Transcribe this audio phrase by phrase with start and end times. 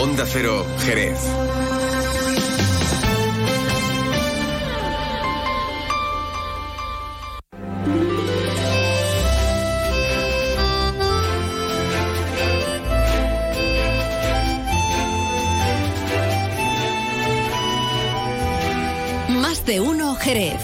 [0.00, 1.18] Onda Cero, Jerez.
[19.28, 20.54] Más de uno Jerez.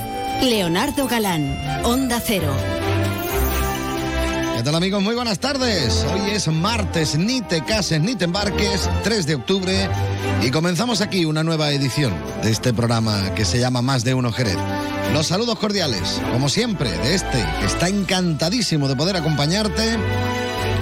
[0.43, 2.55] Leonardo Galán, Onda Cero.
[4.75, 5.04] ¿Qué tal amigos?
[5.04, 6.04] Muy buenas tardes.
[6.12, 9.88] Hoy es martes, ni te cases ni te embarques, 3 de octubre,
[10.42, 14.32] y comenzamos aquí una nueva edición de este programa que se llama Más de Uno
[14.32, 14.56] Jerez.
[15.12, 19.96] Los saludos cordiales, como siempre, de este que está encantadísimo de poder acompañarte.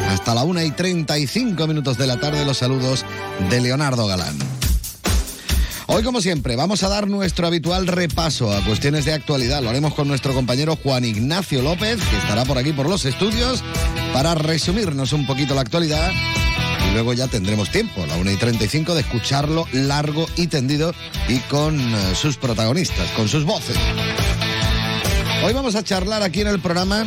[0.09, 3.05] Hasta la 1 y 35 minutos de la tarde, los saludos
[3.51, 4.62] de Leonardo Galán.
[5.95, 9.61] Hoy, como siempre, vamos a dar nuestro habitual repaso a cuestiones de actualidad.
[9.63, 13.63] Lo haremos con nuestro compañero Juan Ignacio López, que estará por aquí por los estudios,
[14.15, 16.11] para resumirnos un poquito la actualidad.
[16.89, 20.95] Y luego ya tendremos tiempo, a la 1 y 35, de escucharlo largo y tendido
[21.29, 23.77] y con eh, sus protagonistas, con sus voces.
[25.45, 27.05] Hoy vamos a charlar aquí en el programa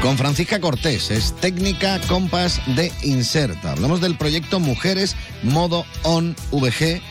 [0.00, 3.72] con Francisca Cortés, es técnica compás de Inserta.
[3.72, 7.02] Hablamos del proyecto Mujeres Modo On VG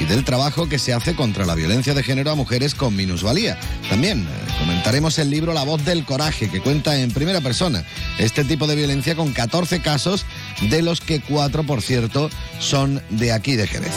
[0.00, 3.58] y del trabajo que se hace contra la violencia de género a mujeres con minusvalía.
[3.88, 7.84] También eh, comentaremos el libro La voz del coraje, que cuenta en primera persona
[8.18, 10.24] este tipo de violencia con 14 casos,
[10.70, 13.92] de los que 4, por cierto, son de aquí de Jerez.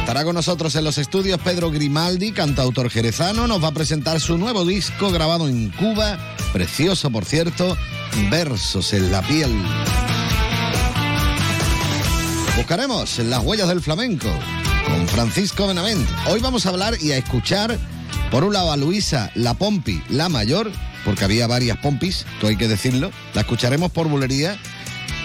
[0.00, 4.36] Estará con nosotros en los estudios Pedro Grimaldi, cantautor jerezano, nos va a presentar su
[4.36, 6.18] nuevo disco grabado en Cuba,
[6.52, 7.76] precioso por cierto,
[8.30, 9.50] Versos en la piel.
[12.56, 14.28] Buscaremos las huellas del flamenco
[14.86, 16.06] con Francisco Benavent.
[16.28, 17.78] Hoy vamos a hablar y a escuchar,
[18.30, 20.70] por un lado, a Luisa La Pompi, la mayor,
[21.04, 23.10] porque había varias Pompis, esto hay que decirlo.
[23.32, 24.58] La escucharemos por bulería,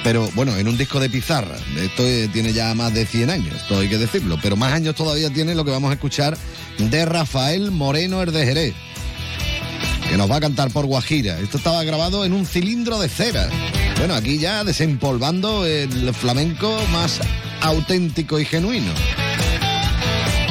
[0.06, 1.58] pero bueno, en un disco de pizarra.
[1.78, 4.39] Esto eh, tiene ya más de 100 años, esto hay que decirlo.
[4.41, 6.38] Pero más años todavía tiene lo que vamos a escuchar
[6.78, 8.74] de Rafael Moreno Herdejeré,
[10.09, 11.40] que nos va a cantar por Guajira.
[11.40, 13.50] Esto estaba grabado en un cilindro de cera.
[13.97, 17.19] Bueno, aquí ya desempolvando el flamenco más
[17.62, 18.91] auténtico y genuino.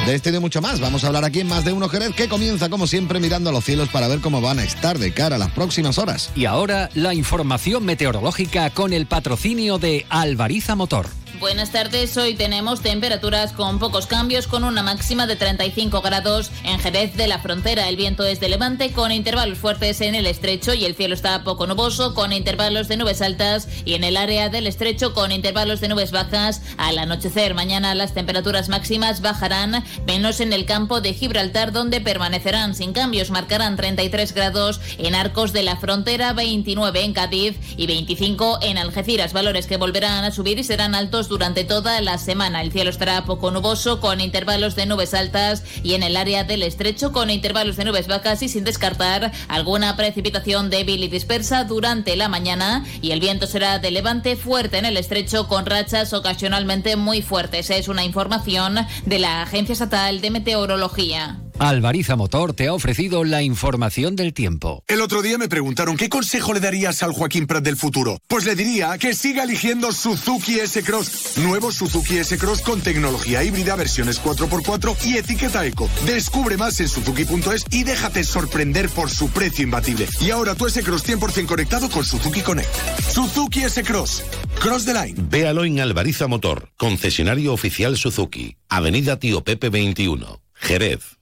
[0.07, 2.13] De este y de mucho más, vamos a hablar aquí en Más de Uno Jerez,
[2.15, 5.13] que comienza como siempre mirando a los cielos para ver cómo van a estar de
[5.13, 6.31] cara a las próximas horas.
[6.37, 11.07] Y ahora la información meteorológica con el patrocinio de Alvariza Motor.
[11.39, 16.79] Buenas tardes, hoy tenemos temperaturas con pocos cambios, con una máxima de 35 grados en
[16.79, 17.91] Jerez de la Frontera.
[17.91, 21.45] El viento es de levante con intervalos fuertes en el estrecho y el cielo está
[21.45, 25.81] poco nuboso con intervalos de nubes altas y en el área del estrecho con intervalos
[25.81, 26.63] de nubes bajas.
[26.79, 32.75] Al anochecer mañana las temperaturas máximas bajarán menos en el campo de Gibraltar donde permanecerán
[32.75, 33.31] sin cambios.
[33.31, 39.35] Marcarán 33 grados en Arcos de la Frontera, 29 en Cádiz y 25 en Algeciras.
[39.35, 42.63] Valores que volverán a subir y serán altos durante toda la semana.
[42.63, 46.63] El cielo estará poco nuboso con intervalos de nubes altas y en el área del
[46.63, 52.17] estrecho con intervalos de nubes bajas y sin descartar alguna precipitación débil y dispersa durante
[52.17, 56.97] la mañana y el viento será de levante fuerte en el estrecho con rachas ocasionalmente
[56.97, 57.71] muy fuertes.
[57.71, 61.46] Es una información de la Agencia Estatal de Meteorología.
[61.59, 64.85] Alvariza Motor te ha ofrecido la información del tiempo.
[64.89, 68.19] El otro día me preguntaron qué consejo le darías al Joaquín Prat del futuro.
[68.29, 71.39] Pues le diría que siga eligiendo Suzuki S-Cross.
[71.39, 75.89] Nuevo Suzuki S-Cross con tecnología híbrida, versiones 4x4 y etiqueta eco.
[76.05, 80.07] Descubre más en suzuki.es y déjate sorprender por su precio imbatible.
[80.21, 82.69] Y ahora tu S-Cross 100% conectado con Suzuki Connect.
[83.11, 84.25] Suzuki S-Cross.
[84.61, 85.15] Cross the line.
[85.31, 88.57] Véalo en Alvariza Motor, concesionario oficial Suzuki.
[88.69, 91.16] Avenida Tío Pepe 21, Jerez.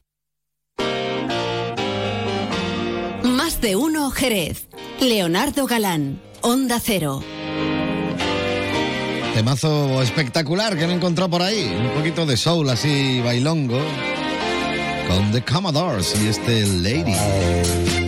[3.65, 4.69] De uno Jerez.
[5.01, 7.23] Leonardo Galán, Onda Cero.
[9.33, 11.75] Temazo espectacular que he encontrado por ahí.
[11.75, 13.81] Un poquito de soul así, bailongo.
[15.09, 18.04] Con The Commodores y este Lady.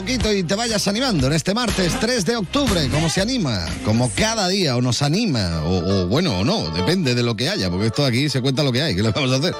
[0.00, 2.88] Poquito y te vayas animando en este martes 3 de octubre.
[2.88, 3.66] ¿Cómo se anima?
[3.84, 7.48] Como cada día, o nos anima, o, o bueno, o no, depende de lo que
[7.48, 8.94] haya, porque esto aquí se cuenta lo que hay.
[8.94, 9.54] ¿Qué le vamos a hacer?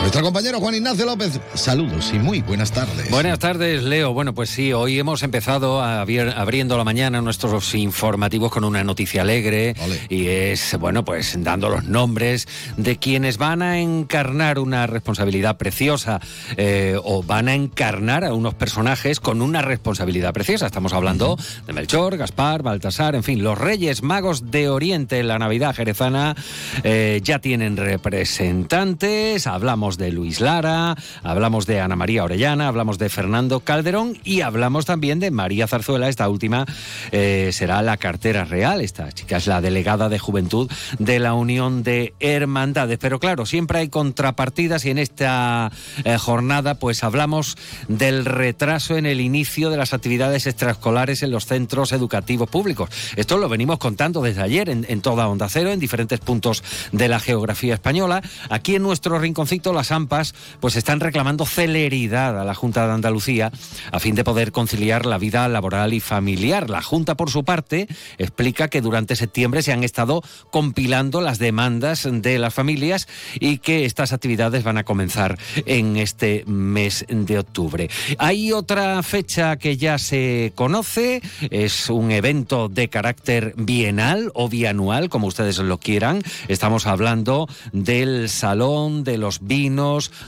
[0.00, 3.10] Nuestro compañero Juan Ignacio López, saludos y muy buenas tardes.
[3.10, 4.12] Buenas tardes, Leo.
[4.14, 9.74] Bueno, pues sí, hoy hemos empezado abriendo la mañana nuestros informativos con una noticia alegre
[9.84, 10.00] Ole.
[10.08, 12.46] y es, bueno, pues dando los nombres
[12.76, 16.20] de quienes van a encarnar una responsabilidad preciosa
[16.56, 20.66] eh, o van a encarnar a unos personajes con una responsabilidad preciosa.
[20.66, 21.36] Estamos hablando
[21.66, 26.36] de Melchor, Gaspar, Baltasar, en fin, los Reyes Magos de Oriente en la Navidad jerezana
[26.84, 29.46] eh, ya tienen representantes.
[29.46, 34.84] Hablamos de Luis Lara, hablamos de Ana María Orellana, hablamos de Fernando Calderón y hablamos
[34.84, 36.08] también de María Zarzuela.
[36.08, 36.66] Esta última
[37.12, 38.80] eh, será la cartera real.
[38.80, 42.98] Esta chica es la delegada de juventud de la Unión de Hermandades.
[43.00, 45.72] Pero claro, siempre hay contrapartidas y en esta
[46.04, 47.56] eh, jornada pues hablamos
[47.88, 52.90] del retraso en el inicio de las actividades extraescolares en los centros educativos públicos.
[53.16, 56.62] Esto lo venimos contando desde ayer en, en toda Onda Cero, en diferentes puntos
[56.92, 58.22] de la geografía española.
[58.50, 63.52] Aquí en nuestro rinconcito, las AMPAs pues están reclamando celeridad a la Junta de Andalucía
[63.92, 66.68] a fin de poder conciliar la vida laboral y familiar.
[66.68, 67.86] La Junta, por su parte,
[68.18, 73.06] explica que durante septiembre se han estado compilando las demandas de las familias
[73.38, 77.88] y que estas actividades van a comenzar en este mes de octubre.
[78.18, 85.08] Hay otra fecha que ya se conoce, es un evento de carácter bienal o bianual,
[85.08, 86.20] como ustedes lo quieran.
[86.48, 89.67] Estamos hablando del Salón de los Vinos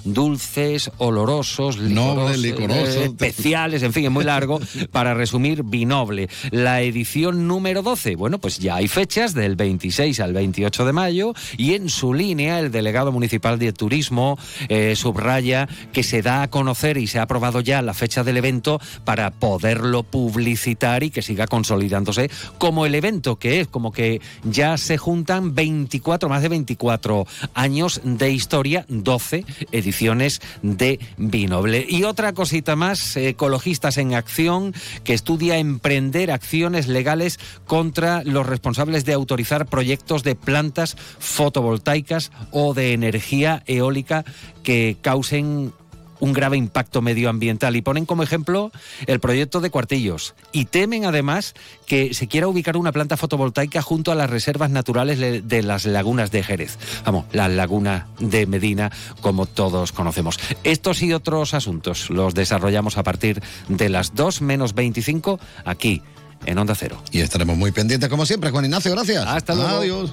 [0.04, 3.00] Dulces, Olorosos, Noble, licorosos, licoroso.
[3.00, 4.60] eh, especiales, en fin, es muy largo
[4.92, 6.28] para resumir Vinoble.
[6.50, 11.34] La edición número 12, bueno, pues ya hay fechas del 26 al 28 de mayo
[11.56, 14.38] y en su línea el delegado municipal de turismo
[14.68, 18.36] eh, subraya que se da a conocer y se ha aprobado ya la fecha del
[18.36, 24.20] evento para poderlo publicitar y que siga consolidándose como el evento que es, como que
[24.44, 29.29] ya se juntan 24, más de 24 años de historia, 12
[29.72, 31.86] ediciones de Vinoble.
[31.88, 34.74] Y otra cosita más, Ecologistas en Acción,
[35.04, 42.74] que estudia emprender acciones legales contra los responsables de autorizar proyectos de plantas fotovoltaicas o
[42.74, 44.24] de energía eólica
[44.62, 45.72] que causen
[46.20, 48.70] un grave impacto medioambiental y ponen como ejemplo
[49.06, 51.54] el proyecto de Cuartillos y temen además
[51.86, 55.86] que se quiera ubicar una planta fotovoltaica junto a las reservas naturales le- de las
[55.86, 56.78] lagunas de Jerez.
[57.04, 58.90] Vamos, la laguna de Medina
[59.20, 60.38] como todos conocemos.
[60.64, 66.02] Estos y otros asuntos los desarrollamos a partir de las 2 menos 25 aquí
[66.46, 67.02] en Onda Cero.
[67.10, 69.26] Y estaremos muy pendientes como siempre, Juan Ignacio, gracias.
[69.26, 69.70] Hasta luego.
[69.78, 70.10] Adiós.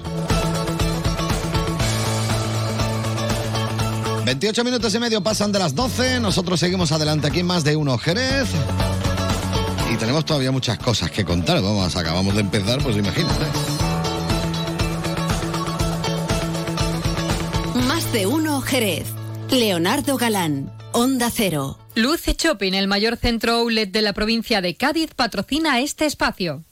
[4.28, 6.20] 28 minutos y medio pasan de las 12.
[6.20, 8.46] Nosotros seguimos adelante aquí en más de uno Jerez.
[9.90, 11.62] Y tenemos todavía muchas cosas que contar.
[11.62, 13.46] Vamos, acabamos de empezar, pues imagínate.
[17.86, 19.06] Más de uno Jerez.
[19.48, 21.78] Leonardo Galán, Onda Cero.
[21.94, 26.67] Luce Shopping, el mayor centro outlet de la provincia de Cádiz, patrocina este espacio.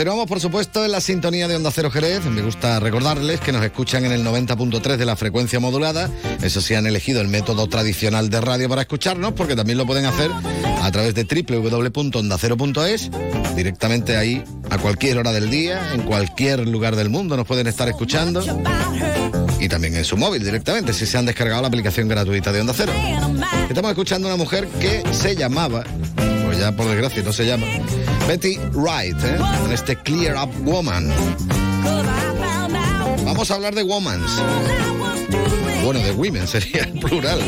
[0.00, 2.24] Continuamos, por supuesto, en la sintonía de Onda Cero Jerez.
[2.24, 6.08] Me gusta recordarles que nos escuchan en el 90.3 de la frecuencia modulada.
[6.40, 10.06] Eso sí, han elegido el método tradicional de radio para escucharnos, porque también lo pueden
[10.06, 10.30] hacer
[10.80, 13.10] a través de www.ondacero.es,
[13.54, 17.86] directamente ahí, a cualquier hora del día, en cualquier lugar del mundo, nos pueden estar
[17.86, 18.42] escuchando.
[19.58, 22.72] Y también en su móvil directamente, si se han descargado la aplicación gratuita de Onda
[22.74, 22.92] Cero.
[23.68, 25.84] Estamos escuchando a una mujer que se llamaba,
[26.60, 27.66] ya por desgracia no se llama,
[28.28, 29.38] Betty Wright, ¿eh?
[29.64, 31.10] en este Clear Up Woman.
[33.24, 34.30] Vamos a hablar de Womans.
[35.82, 37.40] Bueno, de women sería el plural.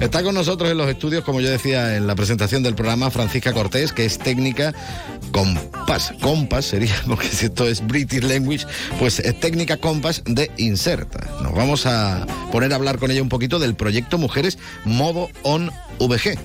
[0.00, 3.54] Está con nosotros en los estudios, como yo decía en la presentación del programa, Francisca
[3.54, 4.74] Cortés, que es técnica
[5.32, 6.12] Compass.
[6.20, 8.66] Compass sería, porque si esto es British Language,
[8.98, 11.26] pues es técnica Compass de Inserta.
[11.42, 15.70] Nos vamos a poner a hablar con ella un poquito del proyecto Mujeres Modo On
[15.98, 16.38] VG.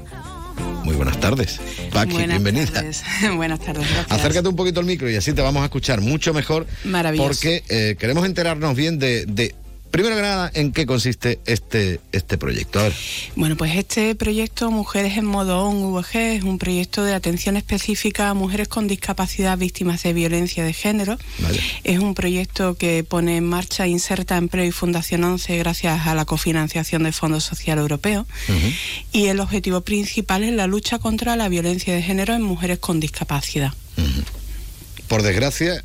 [0.84, 1.60] Muy buenas tardes.
[1.92, 2.74] Paqui, Buenas bienvenida.
[2.74, 3.04] tardes.
[3.36, 3.88] Buenas tardes.
[3.90, 4.12] gracias.
[4.12, 6.66] Acércate un poquito al micro y así te vamos a escuchar mucho mejor.
[6.84, 7.28] Maravilloso.
[7.30, 9.56] Porque eh, queremos enterarnos bien de, de
[9.92, 12.80] Primero que nada, ¿en qué consiste este, este proyecto?
[12.80, 12.94] A ver.
[13.36, 18.34] Bueno, pues este proyecto Mujeres en Modo ON es un proyecto de atención específica a
[18.36, 21.18] mujeres con discapacidad víctimas de violencia de género.
[21.40, 21.60] Vale.
[21.84, 26.26] Es un proyecto que pone en marcha Inserta Empleo y Fundación 11 gracias a la
[26.26, 28.28] cofinanciación del Fondo Social Europeo.
[29.12, 33.00] Y el objetivo principal es la lucha contra la violencia de género en mujeres con
[33.00, 33.74] discapacidad.
[35.08, 35.84] Por desgracia,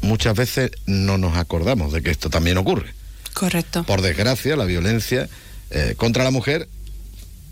[0.00, 3.01] muchas veces no nos acordamos de que esto también ocurre.
[3.34, 3.84] Correcto.
[3.84, 5.28] Por desgracia, la violencia
[5.70, 6.68] eh, contra la mujer,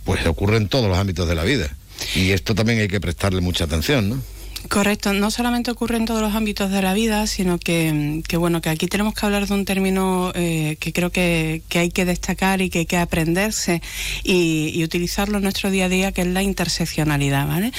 [0.04, 1.74] pues ocurre en todos los ámbitos de la vida.
[2.14, 4.22] Y esto también hay que prestarle mucha atención, ¿no?
[4.68, 8.60] Correcto, no solamente ocurre en todos los ámbitos de la vida, sino que, que bueno,
[8.60, 12.04] que aquí tenemos que hablar de un término eh, que creo que, que hay que
[12.04, 13.80] destacar y que hay que aprenderse
[14.22, 17.72] y, y utilizarlo en nuestro día a día, que es la interseccionalidad, ¿vale?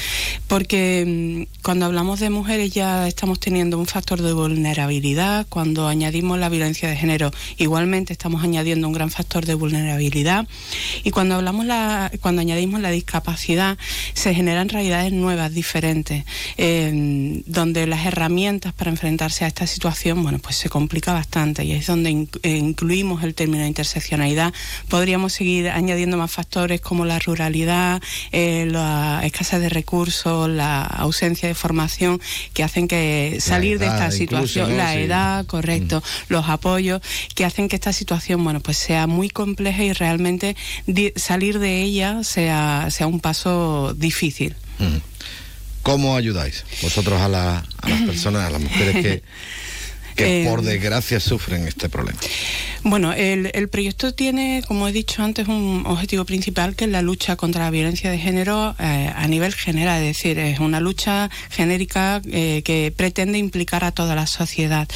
[0.48, 6.40] Porque mm, cuando hablamos de mujeres ya estamos teniendo un factor de vulnerabilidad, cuando añadimos
[6.40, 10.48] la violencia de género igualmente estamos añadiendo un gran factor de vulnerabilidad
[11.04, 13.78] y cuando hablamos la, cuando añadimos la discapacidad
[14.14, 16.26] se generan realidades nuevas, diferentes,
[16.58, 16.71] eh,
[17.46, 21.88] donde las herramientas para enfrentarse a esta situación, bueno, pues se complica bastante y es
[21.88, 24.54] donde in- eh, incluimos el término de interseccionalidad.
[24.90, 28.02] Podríamos seguir añadiendo más factores como la ruralidad,
[28.32, 32.20] eh, la escasez de recursos, la ausencia de formación
[32.54, 35.00] que hacen que salir de esta situación, la Sí.
[35.00, 37.02] edad, correcto, los apoyos
[37.36, 40.56] que hacen que esta situación, bueno, pues sea muy compleja y realmente
[41.16, 44.56] salir de ella sea, sea un paso difícil.
[44.80, 44.98] Mm.
[45.84, 49.24] ¿Cómo ayudáis vosotros a, la- a las personas, a las mujeres que,
[50.16, 52.20] que Eh, por desgracia sufren este problema?
[52.84, 57.04] Bueno, el, el proyecto tiene, como he dicho antes, un objetivo principal que es la
[57.04, 61.30] lucha contra la violencia de género eh, a nivel general, es decir, es una lucha
[61.52, 64.88] genérica eh, que pretende implicar a toda la sociedad.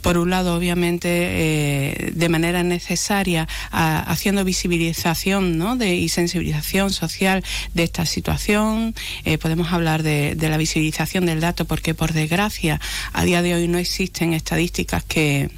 [0.00, 5.74] Por un lado, obviamente, eh, de manera necesaria, haciendo visibilización ¿no?
[5.74, 8.94] de, y sensibilización social de esta situación.
[9.24, 12.80] Eh, podemos hablar de, de la visibilización del dato porque, por desgracia,
[13.12, 15.50] a día de hoy no existen estadísticas que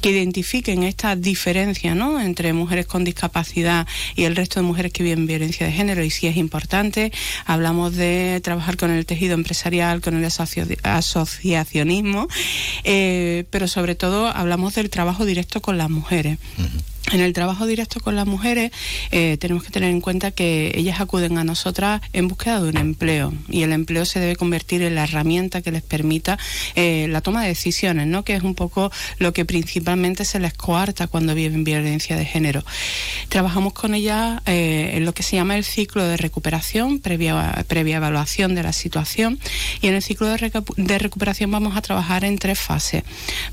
[0.00, 2.20] que identifiquen esta diferencia ¿no?
[2.20, 6.10] entre mujeres con discapacidad y el resto de mujeres que viven violencia de género y
[6.10, 7.12] sí es importante.
[7.46, 12.28] Hablamos de trabajar con el tejido empresarial, con el asocio- asociacionismo,
[12.84, 16.38] eh, pero sobre todo hablamos del trabajo directo con las mujeres.
[17.10, 18.70] En el trabajo directo con las mujeres
[19.10, 22.76] eh, tenemos que tener en cuenta que ellas acuden a nosotras en búsqueda de un
[22.76, 26.38] empleo y el empleo se debe convertir en la herramienta que les permita
[26.74, 28.24] eh, la toma de decisiones, ¿no?
[28.24, 32.62] que es un poco lo que principalmente se les coarta cuando viven violencia de género.
[33.30, 37.96] Trabajamos con ellas eh, en lo que se llama el ciclo de recuperación, previa, previa
[37.96, 39.38] evaluación de la situación
[39.80, 43.02] y en el ciclo de, de recuperación vamos a trabajar en tres fases.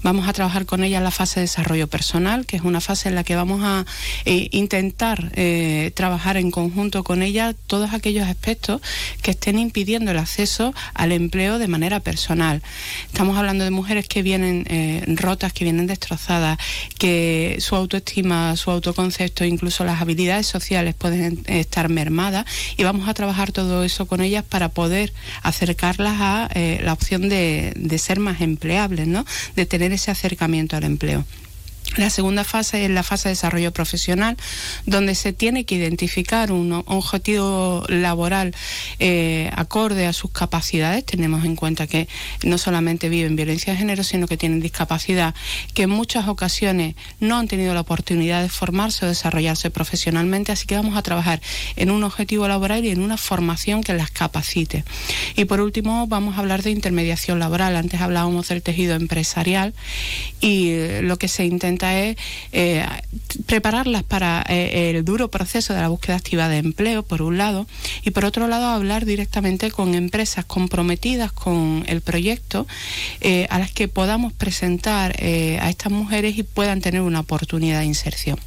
[0.03, 3.15] Vamos a trabajar con ellas la fase de desarrollo personal, que es una fase en
[3.15, 3.85] la que vamos a
[4.25, 8.81] eh, intentar eh, trabajar en conjunto con ella todos aquellos aspectos
[9.21, 12.61] que estén impidiendo el acceso al empleo de manera personal.
[13.07, 16.57] Estamos hablando de mujeres que vienen eh, rotas, que vienen destrozadas,
[16.97, 22.45] que su autoestima, su autoconcepto, incluso las habilidades sociales pueden estar mermadas
[22.77, 27.73] y vamos a trabajar todo eso con ellas para poder acercarlas a la opción de,
[27.75, 29.25] de ser más empleables, ¿no?
[29.55, 31.25] de tener ese acercamiento al empleo.
[31.97, 34.35] La segunda fase es la fase de desarrollo profesional,
[34.85, 38.53] donde se tiene que identificar un objetivo laboral
[38.99, 41.05] eh, acorde a sus capacidades.
[41.05, 42.09] Tenemos en cuenta que
[42.43, 45.35] no solamente viven violencia de género, sino que tienen discapacidad,
[45.73, 50.65] que en muchas ocasiones no han tenido la oportunidad de formarse o desarrollarse profesionalmente, así
[50.65, 51.41] que vamos a trabajar
[51.77, 54.83] en un objetivo laboral y en una formación que las capacite.
[55.37, 57.77] Y por último, vamos a hablar de intermediación laboral.
[57.77, 59.73] Antes hablábamos del tejido empresarial
[60.41, 62.17] y eh, lo que se intenta es
[62.51, 62.85] eh,
[63.45, 67.67] prepararlas para eh, el duro proceso de la búsqueda activa de empleo, por un lado,
[68.03, 72.67] y por otro lado hablar directamente con empresas comprometidas con el proyecto
[73.21, 77.85] eh, a las que podamos presentar a estas mujeres y puedan tener una oportunidad de
[77.85, 78.39] inserción.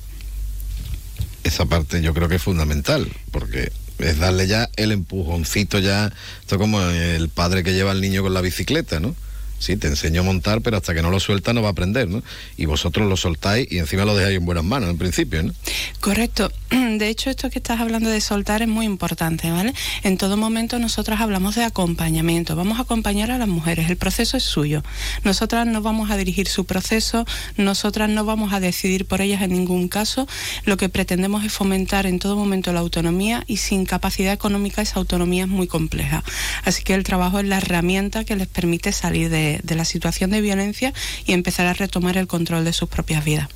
[1.45, 6.59] Esa parte yo creo que es fundamental, porque es darle ya el empujoncito ya, esto
[6.59, 9.15] como el padre que lleva al niño con la bicicleta, ¿no?
[9.59, 12.09] Sí, te enseño a montar, pero hasta que no lo suelta no va a aprender,
[12.09, 12.23] ¿no?
[12.57, 15.53] Y vosotros lo soltáis y encima lo dejáis en buenas manos, en principio, ¿no?
[16.01, 16.53] Correcto.
[16.71, 19.75] De hecho, esto que estás hablando de soltar es muy importante, ¿vale?
[20.05, 22.55] En todo momento nosotras hablamos de acompañamiento.
[22.55, 23.91] Vamos a acompañar a las mujeres.
[23.91, 24.83] El proceso es suyo.
[25.25, 29.51] Nosotras no vamos a dirigir su proceso, nosotras no vamos a decidir por ellas en
[29.51, 30.29] ningún caso.
[30.65, 35.01] Lo que pretendemos es fomentar en todo momento la autonomía y sin capacidad económica esa
[35.01, 36.23] autonomía es muy compleja.
[36.65, 40.31] Así que el trabajo es la herramienta que les permite salir de, de la situación
[40.31, 40.93] de violencia
[41.27, 43.49] y empezar a retomar el control de sus propias vidas.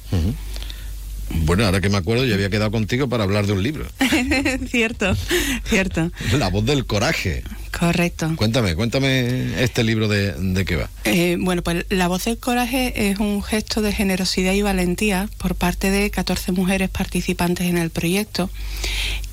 [1.44, 3.86] Bueno, ahora que me acuerdo, yo había quedado contigo para hablar de un libro.
[4.70, 5.16] cierto,
[5.64, 6.10] cierto.
[6.38, 7.42] La voz del coraje.
[7.78, 8.32] Correcto.
[8.36, 10.90] Cuéntame, cuéntame este libro de, de qué va.
[11.04, 15.54] Eh, bueno, pues La voz del coraje es un gesto de generosidad y valentía por
[15.54, 18.50] parte de 14 mujeres participantes en el proyecto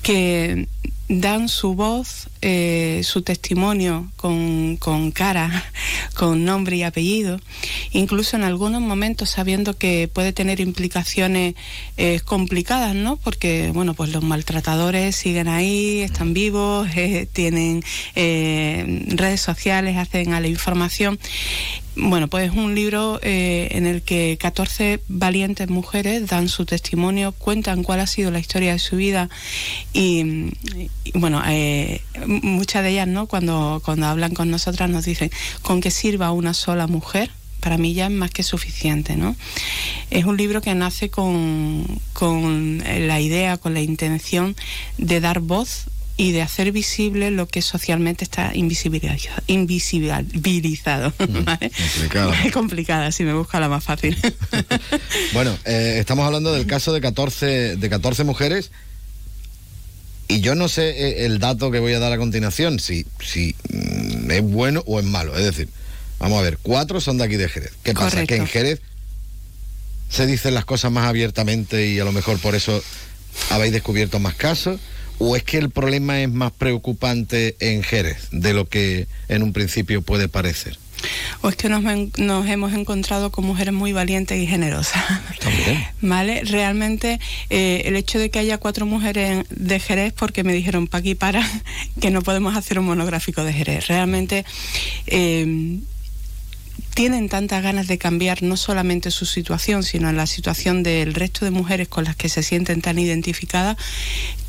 [0.02, 0.68] que
[1.10, 5.64] dan su voz, eh, su testimonio con, con cara,
[6.14, 7.40] con nombre y apellido,
[7.90, 11.56] incluso en algunos momentos sabiendo que puede tener implicaciones
[11.96, 13.16] eh, complicadas, ¿no?
[13.16, 17.82] Porque, bueno, pues los maltratadores siguen ahí, están vivos, eh, tienen
[18.14, 21.18] eh, redes sociales, hacen a la información.
[21.96, 27.32] Bueno, pues es un libro eh, en el que 14 valientes mujeres dan su testimonio,
[27.32, 29.28] cuentan cuál ha sido la historia de su vida
[29.92, 30.52] y,
[31.04, 33.26] y, bueno, eh, muchas de ellas, ¿no?
[33.26, 35.30] Cuando, cuando hablan con nosotras nos dicen,
[35.62, 39.34] con que sirva una sola mujer, para mí ya es más que suficiente, ¿no?
[40.10, 44.54] Es un libro que nace con, con la idea, con la intención
[44.96, 45.86] de dar voz
[46.20, 51.14] y de hacer visible lo que socialmente está invisibiliza- invisibilizado.
[51.44, 51.70] ¿vale?
[51.70, 52.34] complicado.
[52.44, 54.16] Es complicada, si me busca la más fácil.
[55.32, 58.70] Bueno, eh, estamos hablando del caso de 14, de 14 mujeres
[60.28, 63.54] y yo no sé eh, el dato que voy a dar a continuación, si, si
[63.72, 65.36] mm, es bueno o es malo.
[65.38, 65.68] Es decir,
[66.18, 67.72] vamos a ver, cuatro son de aquí de Jerez.
[67.82, 68.10] ¿Qué pasa?
[68.10, 68.26] Correcto.
[68.34, 68.82] Que en Jerez
[70.10, 72.82] se dicen las cosas más abiertamente y a lo mejor por eso
[73.48, 74.80] habéis descubierto más casos.
[75.20, 79.52] ¿O es que el problema es más preocupante en Jerez de lo que en un
[79.52, 80.78] principio puede parecer?
[81.42, 81.82] o es que nos,
[82.46, 85.02] hemos encontrado con mujeres muy valientes y generosas.
[85.40, 85.86] También.
[86.02, 86.42] ¿Vale?
[86.44, 90.98] Realmente eh, el hecho de que haya cuatro mujeres de Jerez, porque me dijeron pa'
[90.98, 91.46] aquí para
[92.00, 93.86] que no podemos hacer un monográfico de Jerez.
[93.86, 94.44] Realmente
[95.06, 95.78] eh,
[97.00, 101.50] tienen tantas ganas de cambiar no solamente su situación, sino la situación del resto de
[101.50, 103.78] mujeres con las que se sienten tan identificadas,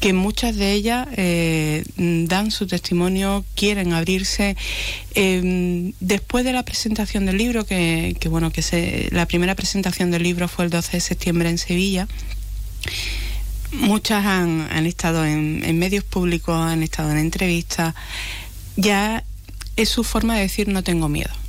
[0.02, 4.58] que muchas de ellas eh, dan su testimonio, quieren abrirse.
[5.16, 10.24] Eh, después de la presentación del libro, que, bueno, que se, la primera presentación del
[10.24, 12.10] libro fue el 12 de septiembre en Sevilla,
[13.72, 17.96] muchas han, estado en medios públicos, han estado en entrevistas.
[18.76, 19.24] Ya
[19.78, 21.41] es su forma de decir no tengo miedo.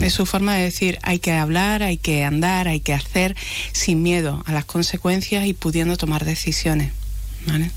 [0.00, 3.36] Es su forma de decir hay que hablar, hay que andar, hay que hacer
[3.72, 6.92] sin miedo a las consecuencias y pudiendo tomar decisiones.
[7.46, 7.70] ¿vale?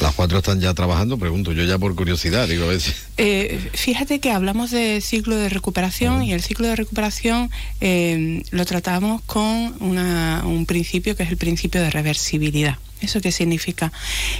[0.00, 2.94] Las cuatro están ya trabajando, pregunto yo ya por curiosidad, digo, a.
[3.16, 8.64] Eh, fíjate que hablamos de ciclo de recuperación y el ciclo de recuperación eh, lo
[8.64, 12.76] tratamos con una- un principio que es el principio de reversibilidad.
[13.00, 13.92] ¿Eso qué significa?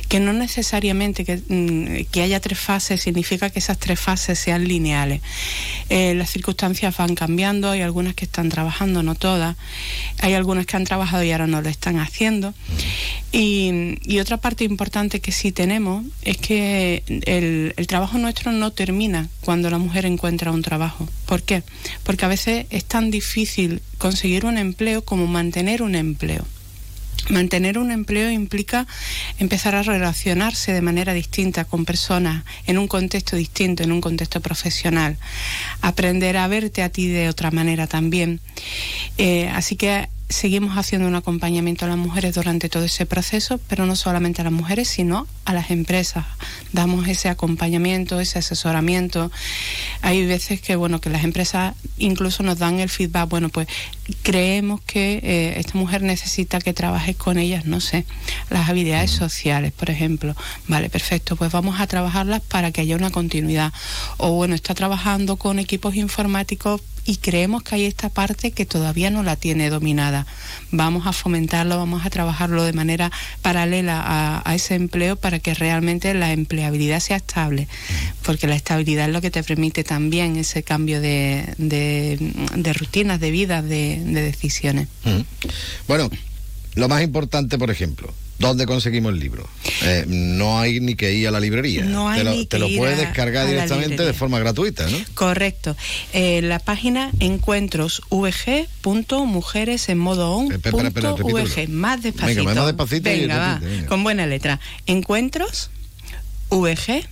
[0.09, 4.67] Que no necesariamente que, mm, que haya tres fases significa que esas tres fases sean
[4.67, 5.21] lineales.
[5.89, 9.57] Eh, las circunstancias van cambiando, hay algunas que están trabajando, no todas.
[10.21, 12.55] Hay algunas que han trabajado y ahora no lo están haciendo.
[13.33, 19.71] Y, otra parte importante que sí tenemos es que el trabajo nuestro no termina cuando
[19.71, 21.09] la mujer encuentra un trabajo.
[21.25, 21.63] ¿Por qué?
[22.03, 26.45] Porque a veces es tan difícil conseguir un empleo como mantener un empleo.
[27.29, 28.87] Mantener un empleo implica
[29.39, 34.41] empezar a relacionarse de manera distinta con personas en un contexto distinto, en un contexto
[34.41, 35.17] profesional.
[35.83, 38.41] Aprender a verte a ti de otra manera también.
[39.19, 43.87] Eh, así que seguimos haciendo un acompañamiento a las mujeres durante todo ese proceso, pero
[43.87, 46.27] no solamente a las mujeres, sino a las empresas.
[46.73, 49.31] Damos ese acompañamiento, ese asesoramiento.
[50.03, 53.69] Hay veces que, bueno, que las empresas incluso nos dan el feedback, bueno, pues
[54.23, 58.05] creemos que eh, esta mujer necesita que trabajes con ellas, no sé,
[58.51, 60.35] las habilidades sociales, por ejemplo.
[60.67, 63.73] Vale, perfecto, pues vamos a trabajarlas para que haya una continuidad.
[64.17, 69.11] O bueno, está trabajando con equipos informáticos y creemos que hay esta parte que todavía
[69.11, 70.27] no la tiene dominada.
[70.71, 76.13] Vamos a fomentarlo, vamos a trabajarlo de manera paralela a, ese empleo para que realmente
[76.13, 77.67] la empleabilidad sea estable,
[78.23, 82.19] porque la estabilidad es lo que te permite también ese cambio de, de-
[82.55, 84.89] de rutinas, de vida, de, de decisiones.
[85.87, 86.11] Bueno,
[86.75, 89.49] lo más importante, por ejemplo, ¿dónde conseguimos el libro?
[89.83, 91.85] Eh, no hay ni que ir a la librería.
[91.85, 94.13] No hay te lo, ni te que lo ir puedes a- descargar a directamente de
[94.13, 94.99] forma gratuita, ¿no?
[95.15, 95.77] Correcto.
[96.13, 100.53] Eh, la página encuentrosvg.mujeres en modo on.
[100.53, 101.67] Espera, espera, punto repítelo.
[101.67, 101.69] VG.
[101.69, 102.41] Más despacito.
[102.45, 103.87] Venga, más despacito y Venga, va, venga.
[103.87, 104.61] con buena letra.
[104.87, 105.71] Encuentros
[106.51, 107.07] vg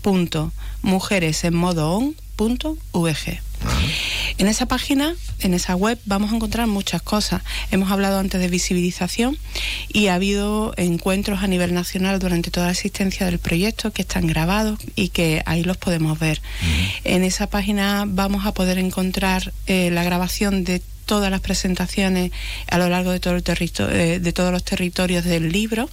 [0.00, 3.40] punto mujeres en modo on punto vg.
[4.38, 7.42] En esa página, en esa web, vamos a encontrar muchas cosas.
[7.70, 9.38] Hemos hablado antes de visibilización
[9.92, 14.26] y ha habido encuentros a nivel nacional durante toda la existencia del proyecto que están
[14.26, 16.40] grabados y que ahí los podemos ver.
[17.04, 22.32] En esa página vamos a poder encontrar eh, la grabación de todas las presentaciones
[22.68, 25.88] a lo largo de, todo el territo- eh, de todos los territorios del libro.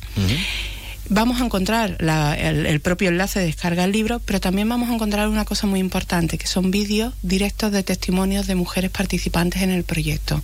[1.11, 4.89] Vamos a encontrar la- el, el propio enlace de descarga del libro, pero también vamos
[4.89, 9.63] a encontrar una cosa muy importante, que son vídeos directos de testimonios de mujeres participantes
[9.63, 10.41] en el proyecto.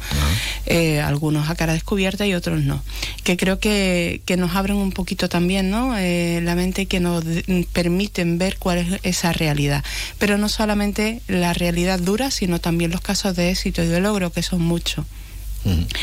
[0.65, 2.81] Eh, algunos a cara descubierta y otros no.
[3.23, 5.95] Que creo que, que nos abren un poquito también ¿no?
[5.99, 7.23] Eh, la mente y que nos
[7.71, 9.83] permiten ver cuál es esa realidad.
[10.17, 14.31] Pero no solamente la realidad dura, sino también los casos de éxito y de logro,
[14.31, 15.05] que son muchos.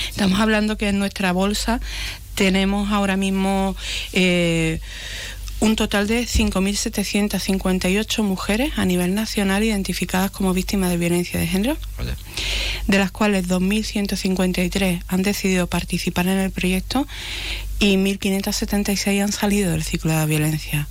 [0.08, 1.80] Estamos hablando que en nuestra bolsa
[2.34, 3.76] tenemos ahora mismo
[4.12, 4.80] eh,
[5.62, 11.76] un total de 5.758 mujeres a nivel nacional identificadas como víctimas de violencia de género,
[12.88, 17.06] de las cuales 2.153 han decidido participar en el proyecto
[17.78, 20.88] y 1.576 han salido del ciclo de la violencia.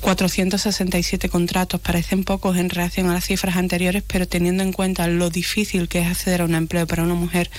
[0.00, 5.30] 467 contratos parecen pocos en relación a las cifras anteriores, pero teniendo en cuenta lo
[5.30, 7.50] difícil que es acceder a un empleo para una mujer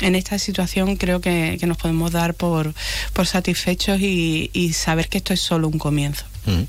[0.00, 2.74] en esta situación, creo que, que nos podemos dar por,
[3.12, 6.24] por satisfechos y, y saber que esto es solo un comienzo.
[6.46, 6.62] Mm.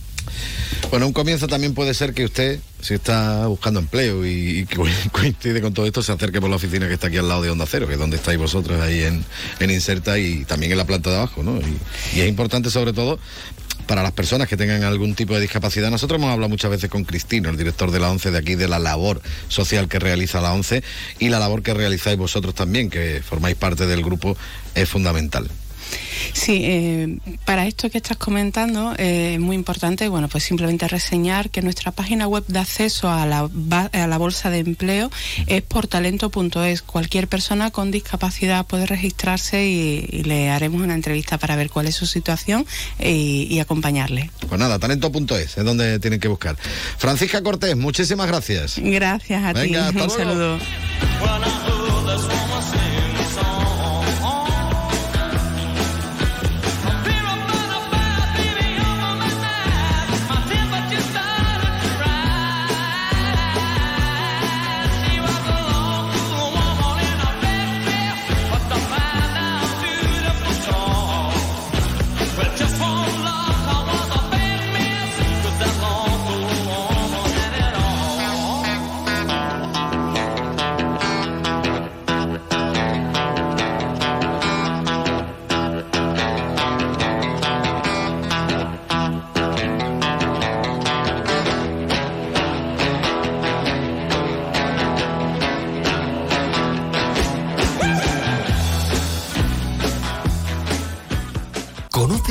[0.90, 4.68] Bueno, un comienzo también puede ser que usted, si está buscando empleo y,
[5.12, 7.50] coincide con todo esto, se acerque por la oficina que está aquí al lado de
[7.50, 9.24] Onda Cero, que es donde estáis vosotros ahí en,
[9.60, 11.60] en Inserta y también en la planta de abajo, ¿no?
[12.16, 13.20] Y es importante sobre todo
[13.88, 15.90] para las personas que tengan algún tipo de discapacidad.
[15.90, 18.68] Nosotros hemos hablado muchas veces con Cristino, el director de la ONCE de aquí, de
[18.68, 20.84] la labor social que realiza la ONCE
[21.20, 24.38] y la labor que realizáis vosotros también, que formáis parte del grupo,
[24.76, 25.50] es fundamental.
[26.34, 31.50] Sí, eh, para esto que estás comentando eh, es muy importante, bueno, pues simplemente reseñar
[31.50, 33.50] que nuestra página web de acceso a la,
[33.94, 35.10] a la bolsa de empleo
[35.48, 36.82] es portalento.es.
[36.84, 41.88] Cualquier persona con discapacidad puede registrarse y, y le haremos una entrevista para ver cuál
[41.88, 42.66] es su situación
[43.00, 44.30] y, y acompañarle.
[44.48, 46.56] Pues nada, talento.es es donde tienen que buscar.
[46.98, 48.76] Francisca Cortés, muchísimas gracias.
[48.78, 50.00] Gracias a Venga, ti.
[50.00, 50.60] hasta Un luego.
[50.60, 50.60] saludo.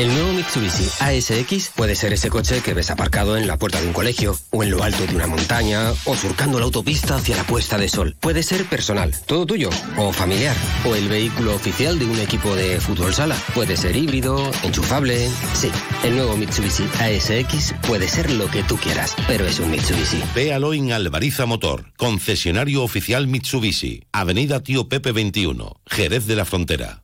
[0.00, 3.86] El nuevo Mitsubishi ASX puede ser ese coche que ves aparcado en la puerta de
[3.86, 7.44] un colegio, o en lo alto de una montaña, o surcando la autopista hacia la
[7.44, 8.16] puesta de sol.
[8.18, 12.80] Puede ser personal, todo tuyo, o familiar, o el vehículo oficial de un equipo de
[12.80, 13.36] fútbol sala.
[13.54, 15.28] Puede ser híbrido, enchufable.
[15.52, 15.70] Sí,
[16.02, 20.22] el nuevo Mitsubishi ASX puede ser lo que tú quieras, pero es un Mitsubishi.
[20.34, 27.02] Véalo en Alvariza Motor, concesionario oficial Mitsubishi, Avenida Tío Pepe 21, Jerez de la Frontera.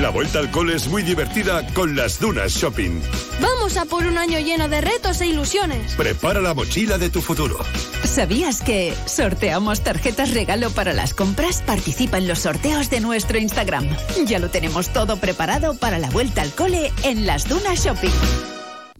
[0.00, 3.02] La vuelta al cole es muy divertida con las Dunas Shopping.
[3.38, 5.92] Vamos a por un año lleno de retos e ilusiones.
[5.94, 7.58] Prepara la mochila de tu futuro.
[8.04, 11.62] ¿Sabías que sorteamos tarjetas regalo para las compras?
[11.66, 13.86] Participa en los sorteos de nuestro Instagram.
[14.24, 18.08] Ya lo tenemos todo preparado para la vuelta al cole en las Dunas Shopping.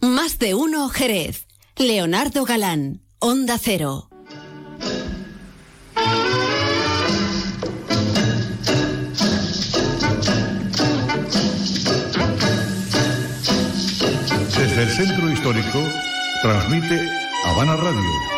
[0.01, 1.47] Más de uno Jerez.
[1.77, 4.10] Leonardo Galán, Onda Cero.
[14.81, 15.87] El centro histórico,
[16.41, 17.07] transmite
[17.45, 18.31] Habana Radio.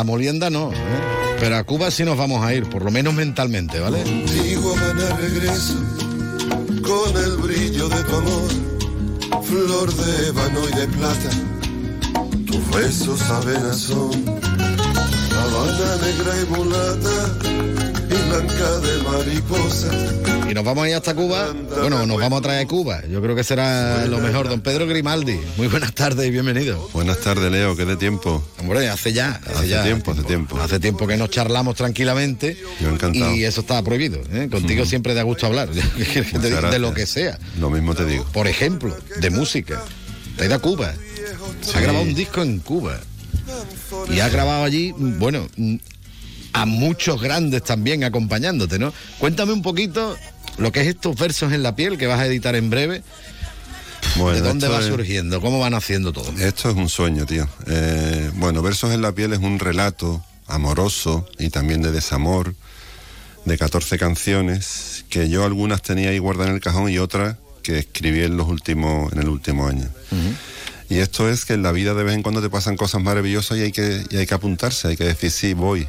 [0.00, 1.36] La molienda no, ¿eh?
[1.38, 4.02] pero a Cuba sí nos vamos a ir, por lo menos mentalmente, ¿vale?
[4.02, 5.74] Contigo Habana regreso
[6.80, 8.50] con el brillo de tu amor,
[9.44, 11.30] flor de ébano y de plata.
[12.46, 14.10] Tus besos apenas son
[15.36, 17.79] Habana negra y mulata
[18.30, 19.90] blanca de mariposa.
[20.48, 21.52] Y nos vamos a ir hasta Cuba.
[21.80, 23.02] Bueno, nos vamos a traer Cuba.
[23.08, 24.48] Yo creo que será lo mejor.
[24.48, 26.88] Don Pedro Grimaldi, muy buenas tardes y bienvenido.
[26.92, 28.42] Buenas tardes, Leo, que de tiempo.
[28.58, 29.40] Hombre, hace ya.
[29.46, 30.60] Hace ya tiempo, hace tiempo.
[30.60, 32.56] Hace tiempo que nos charlamos tranquilamente.
[32.80, 33.34] Yo encantado.
[33.34, 34.20] Y eso estaba prohibido.
[34.32, 34.48] ¿eh?
[34.50, 34.86] Contigo Mm.
[34.86, 35.68] siempre da gusto hablar.
[35.72, 37.38] de, lo que sea.
[37.58, 38.24] Lo mismo te digo.
[38.32, 39.82] Por ejemplo, de música.
[40.36, 40.94] Te ido a Cuba.
[41.62, 41.72] Sí.
[41.74, 42.98] Ha grabado un disco en Cuba.
[44.08, 45.48] Y ha grabado allí, bueno,
[46.52, 48.92] a muchos grandes también acompañándote, ¿no?
[49.18, 50.16] Cuéntame un poquito
[50.58, 53.02] lo que es estos versos en la piel que vas a editar en breve.
[54.16, 55.40] Bueno, ¿De dónde va es- surgiendo?
[55.40, 56.30] ¿Cómo van haciendo todo?
[56.38, 57.48] Esto es un sueño, tío.
[57.66, 62.54] Eh, bueno, Versos en la piel es un relato amoroso y también de desamor
[63.44, 67.78] de 14 canciones que yo algunas tenía ahí guardadas en el cajón y otras que
[67.78, 69.88] escribí en los últimos en el último año.
[70.88, 73.58] Y esto es que en la vida de vez en cuando te pasan cosas maravillosas
[73.58, 75.86] y hay que, y hay que apuntarse, hay que decir sí, voy.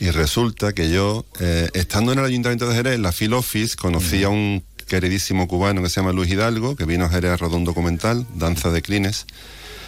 [0.00, 3.76] Y resulta que yo, eh, estando en el Ayuntamiento de Jerez, en la Phil Office,
[3.76, 7.36] conocí a un queridísimo cubano que se llama Luis Hidalgo, que vino a Jerez a
[7.36, 9.26] rodar un documental, Danza de Crines.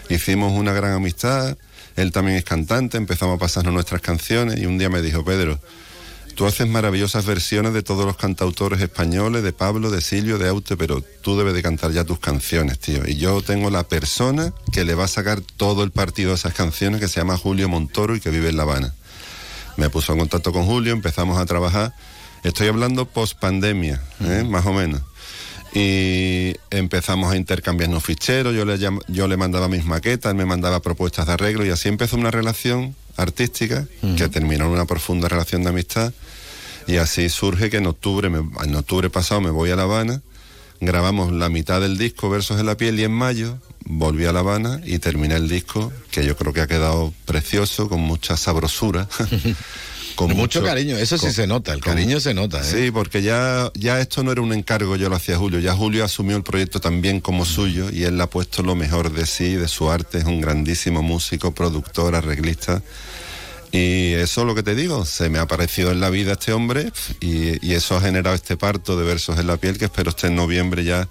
[0.08, 1.56] Hicimos una gran amistad,
[1.96, 5.60] él también es cantante, empezamos a pasarnos nuestras canciones y un día me dijo, Pedro,
[6.40, 10.74] Tú haces maravillosas versiones de todos los cantautores españoles, de Pablo, de Silvio, de Aute,
[10.76, 13.06] pero tú debes de cantar ya tus canciones, tío.
[13.06, 16.54] Y yo tengo la persona que le va a sacar todo el partido a esas
[16.54, 18.94] canciones, que se llama Julio Montoro y que vive en La Habana.
[19.76, 21.94] Me puso en contacto con Julio, empezamos a trabajar.
[22.44, 24.00] Estoy hablando post pandemia,
[24.48, 25.02] más o menos.
[25.72, 28.76] Y empezamos a intercambiarnos ficheros, yo le,
[29.08, 32.30] yo le mandaba mis maquetas, él me mandaba propuestas de arreglo y así empezó una
[32.32, 36.12] relación artística que terminó en una profunda relación de amistad
[36.88, 40.22] y así surge que en octubre, me- en octubre pasado me voy a La Habana,
[40.80, 43.58] grabamos la mitad del disco Versos en la piel y en mayo
[43.90, 47.88] volví a La Habana y terminé el disco que yo creo que ha quedado precioso,
[47.88, 49.08] con mucha sabrosura.
[50.16, 52.64] Con mucho cariño, eso sí se nota, el cariño se nota, ¿eh?
[52.64, 56.04] Sí, porque ya, ya esto no era un encargo, yo lo hacía Julio, ya Julio
[56.04, 59.54] asumió el proyecto también como suyo y él le ha puesto lo mejor de sí,
[59.54, 62.82] de su arte, es un grandísimo músico, productor, arreglista.
[63.72, 66.92] Y eso lo que te digo, se me ha aparecido en la vida este hombre
[67.20, 70.26] y, y eso ha generado este parto de versos en la piel que espero esté
[70.26, 71.08] en noviembre ya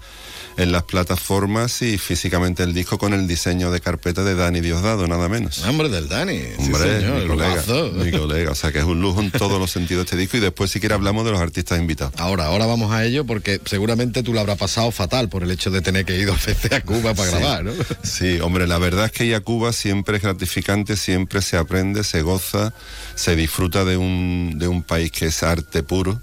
[0.56, 5.06] en las plataformas y físicamente el disco con el diseño de carpeta de Dani Diosdado,
[5.06, 5.64] nada menos.
[5.64, 6.38] Hombre del Dani.
[6.38, 7.62] sí, Hombre, señor, mi colega,
[8.04, 10.40] mi colega, o sea que es un lujo en todos los sentidos este disco y
[10.40, 12.14] después si quiere hablamos de los artistas invitados.
[12.18, 15.70] Ahora, ahora vamos a ello porque seguramente tú lo habrás pasado fatal por el hecho
[15.70, 17.36] de tener que ir dos veces a Cuba para Sí.
[17.38, 17.72] grabar, ¿no?
[18.02, 22.04] Sí, hombre, la verdad es que ir a Cuba siempre es gratificante, siempre se aprende,
[22.04, 22.74] se goza,
[23.14, 26.20] se disfruta de un, de un país que es arte puro.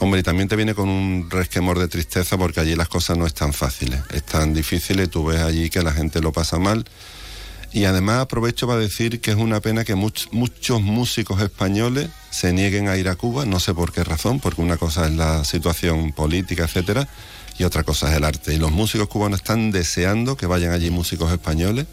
[0.00, 3.26] Hombre, y también te viene con un resquemor de tristeza porque allí las cosas no
[3.26, 6.84] están fáciles, están difíciles, tú ves allí que la gente lo pasa mal.
[7.72, 12.52] Y además aprovecho para decir que es una pena que much- muchos músicos españoles se
[12.52, 15.44] nieguen a ir a Cuba, no sé por qué razón, porque una cosa es la
[15.44, 17.08] situación política, etcétera,
[17.58, 18.54] y otra cosa es el arte.
[18.54, 21.86] Y los músicos cubanos están deseando que vayan allí músicos españoles.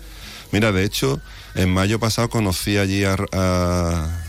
[0.52, 1.20] Mira, de hecho,
[1.56, 4.25] en mayo pasado conocí allí a, a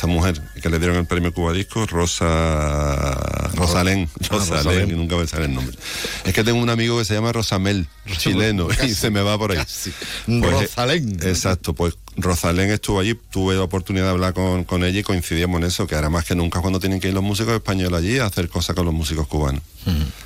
[0.00, 4.90] esta mujer que le dieron el premio Cuba Disco, Rosa Rosalén, Ah, Rosalén, Rosalén.
[4.90, 5.76] y nunca me sale el nombre.
[6.24, 7.86] Es que tengo un amigo que se llama Rosamel,
[8.16, 9.58] chileno, y se me va por ahí.
[9.58, 11.18] Pues, Rosalén.
[11.22, 15.02] eh, Exacto, pues Rosalén estuvo allí, tuve la oportunidad de hablar con, con ella y
[15.02, 17.98] coincidimos en eso, que ahora más que nunca cuando tienen que ir los músicos españoles
[17.98, 19.62] allí a hacer cosas con los músicos cubanos.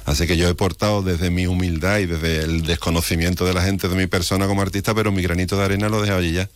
[0.05, 3.89] Así que yo he portado desde mi humildad y desde el desconocimiento de la gente
[3.89, 6.49] de mi persona como artista, pero mi granito de arena lo he dejado allí ya.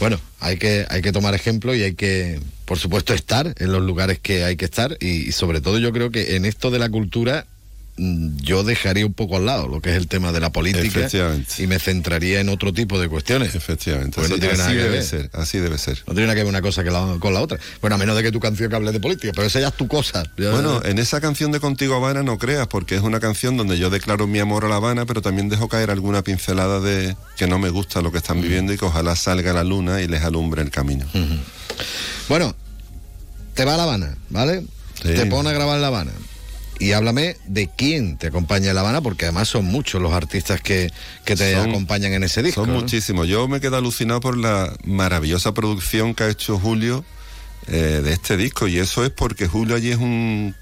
[0.00, 3.82] Bueno, hay que, hay que tomar ejemplo y hay que, por supuesto, estar en los
[3.82, 6.78] lugares que hay que estar y, y sobre todo yo creo que en esto de
[6.78, 7.46] la cultura
[7.96, 11.08] yo dejaría un poco al lado lo que es el tema de la política
[11.58, 13.54] y me centraría en otro tipo de cuestiones.
[13.54, 15.04] Efectivamente, Pues no así, tiene nada así que debe ver.
[15.04, 15.98] ser, así debe ser.
[16.06, 17.58] No tiene nada que ver una cosa que la- con la otra.
[17.82, 19.76] Bueno, a menos de que tu canción que hable de política, pero esa ya es
[19.76, 20.22] tu cosa.
[20.38, 23.78] Ya- Bueno, en esa canción de Contigo Habana no creas, porque es una canción donde
[23.78, 27.46] yo declaro mi amor a La Habana, pero también dejo caer alguna pincelada de que
[27.46, 30.22] no me gusta lo que están viviendo y que ojalá salga la luna y les
[30.22, 31.04] alumbre el camino.
[32.28, 32.54] Bueno,
[33.54, 34.60] te va a La Habana, ¿vale?
[35.02, 35.08] Sí.
[35.14, 36.12] Te pone a grabar La Habana.
[36.82, 40.60] Y háblame de quién te acompaña en La Habana, porque además son muchos los artistas
[40.60, 40.90] que,
[41.24, 42.62] que te Son- acompañan en ese disco.
[42.64, 42.80] Son ¿no?
[42.80, 43.28] muchísimos.
[43.28, 47.04] Yo me quedo alucinado por la maravillosa producción que ha hecho Julio
[47.68, 50.54] eh, de este disco y eso es porque Julio allí es un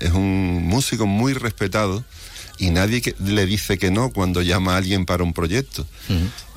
[0.00, 2.04] es un músico muy respetado
[2.58, 5.86] y nadie que- le dice que no cuando llama a alguien para un proyecto.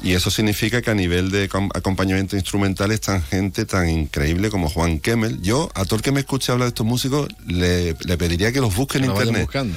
[0.03, 4.69] Y eso significa que a nivel de com- acompañamiento instrumental están gente tan increíble como
[4.69, 5.41] Juan Kemmel.
[5.41, 8.61] Yo, a todo el que me escuche hablar de estos músicos, le, le pediría que
[8.61, 9.43] los busque en lo internet.
[9.45, 9.75] buscando.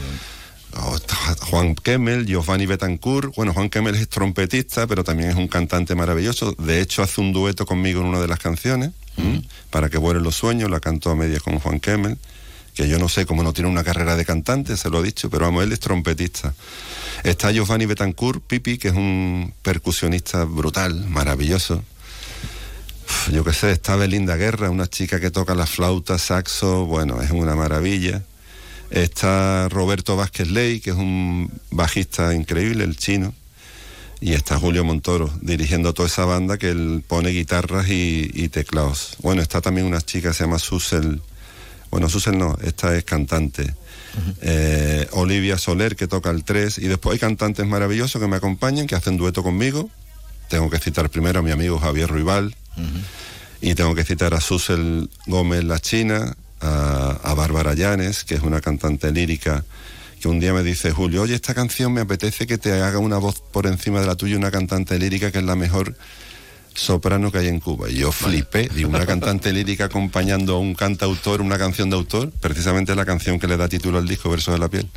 [0.77, 1.17] o está
[1.51, 3.35] Juan Kemmel, Giovanni Betancourt.
[3.35, 6.53] Bueno, Juan Kemmel es trompetista, pero también es un cantante maravilloso.
[6.53, 8.91] De hecho, hace un dueto conmigo en una de las canciones,
[9.71, 12.19] para que vuelen los sueños, la cantó a medias con Juan Kemmel,
[12.81, 15.29] que yo no sé cómo no tiene una carrera de cantante, se lo he dicho,
[15.29, 16.55] pero vamos, él es trompetista.
[17.25, 21.83] Está Giovanni Betancourt, Pipi, que es un percusionista brutal, maravilloso.
[23.31, 27.33] Yo qué sé, está Belinda Guerra, una chica que toca la flauta, saxo, bueno, es
[27.33, 28.23] una maravilla.
[28.88, 33.35] Está Roberto Vázquez Ley, que es un bajista increíble, el chino.
[34.23, 39.16] Y está Julio Montoro dirigiendo toda esa banda que él pone guitarras y, y teclados.
[39.21, 41.21] Bueno, está también una chica que se llama Susel.
[41.90, 43.74] Bueno, Susel no, esta es cantante.
[44.40, 46.79] Eh, Olivia Soler, que toca el 3.
[46.79, 49.90] Y después hay cantantes maravillosos que me acompañan, que hacen dueto conmigo.
[50.48, 52.55] Tengo que citar primero a mi amigo Javier Ruibal.
[53.61, 58.42] Y tengo que citar a Susel Gómez La China, a, a Bárbara Llanes, que es
[58.42, 59.64] una cantante lírica,
[60.20, 63.18] que un día me dice, Julio, oye, esta canción me apetece que te haga una
[63.18, 65.94] voz por encima de la tuya, una cantante lírica que es la mejor
[66.75, 67.91] soprano que hay en Cuba.
[67.91, 72.31] Y yo flipé, digo, una cantante lírica acompañando a un cantautor, una canción de autor,
[72.41, 74.89] precisamente la canción que le da título al disco, Versos de la piel.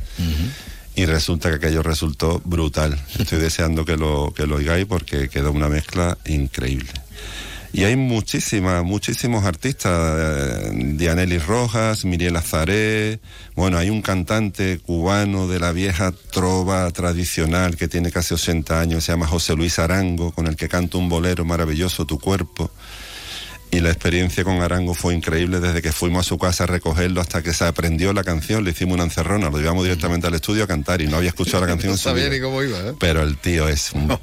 [0.96, 3.00] Y resulta que aquello resultó brutal.
[3.20, 6.92] Estoy deseando que lo, que lo oigáis porque quedó una mezcla increíble.
[7.74, 13.20] Y hay muchísimas, muchísimos artistas, eh, Dianelli Rojas, Miriel Azaré,
[13.56, 19.04] bueno, hay un cantante cubano de la vieja trova tradicional que tiene casi 80 años,
[19.04, 22.70] se llama José Luis Arango, con el que canta un bolero maravilloso, Tu Cuerpo.
[23.72, 27.22] Y la experiencia con Arango fue increíble desde que fuimos a su casa a recogerlo
[27.22, 30.66] hasta que se aprendió la canción, le hicimos una encerrona, lo llevamos directamente al estudio
[30.66, 32.94] a cantar y no había escuchado la canción No sabía ni cómo iba, ¿eh?
[33.00, 34.16] Pero el tío es un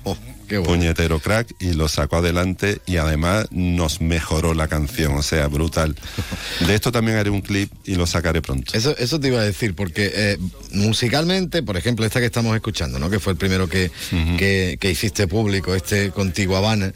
[0.64, 5.94] puñetero crack y lo sacó adelante y además nos mejoró la canción, o sea, brutal.
[6.66, 8.72] De esto también haré un clip y lo sacaré pronto.
[8.76, 10.38] Eso, eso te iba a decir, porque eh,
[10.72, 13.10] musicalmente, por ejemplo, esta que estamos escuchando, ¿no?
[13.10, 13.90] Que fue el primero que,
[14.38, 16.92] que, que hiciste público, este Contigo Habana.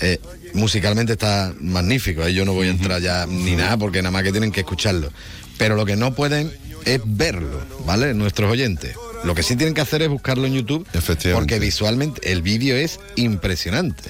[0.00, 0.18] eh,
[0.54, 4.22] musicalmente está magnífico, ahí yo no voy a entrar ya ni nada porque nada más
[4.22, 5.10] que tienen que escucharlo.
[5.58, 6.50] Pero lo que no pueden
[6.84, 8.12] es verlo, ¿vale?
[8.14, 8.96] Nuestros oyentes.
[9.24, 10.86] Lo que sí tienen que hacer es buscarlo en YouTube,
[11.32, 14.02] porque visualmente el vídeo es impresionante.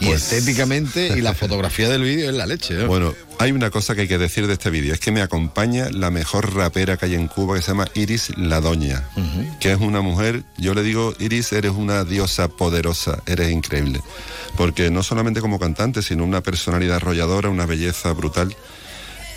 [0.00, 2.74] Y Pues- estéticamente y la fotografía del vídeo es la leche.
[2.74, 2.86] ¿no?
[2.86, 5.88] Bueno, hay una cosa que hay que decir de este vídeo, es que me acompaña
[5.90, 9.08] la mejor rapera que hay en Cuba que se llama Iris La Doña,
[9.60, 14.00] que es una mujer, yo le digo, Iris, eres una diosa poderosa, eres increíble,
[14.56, 18.54] porque no solamente como cantante, sino una personalidad arrolladora, una belleza brutal.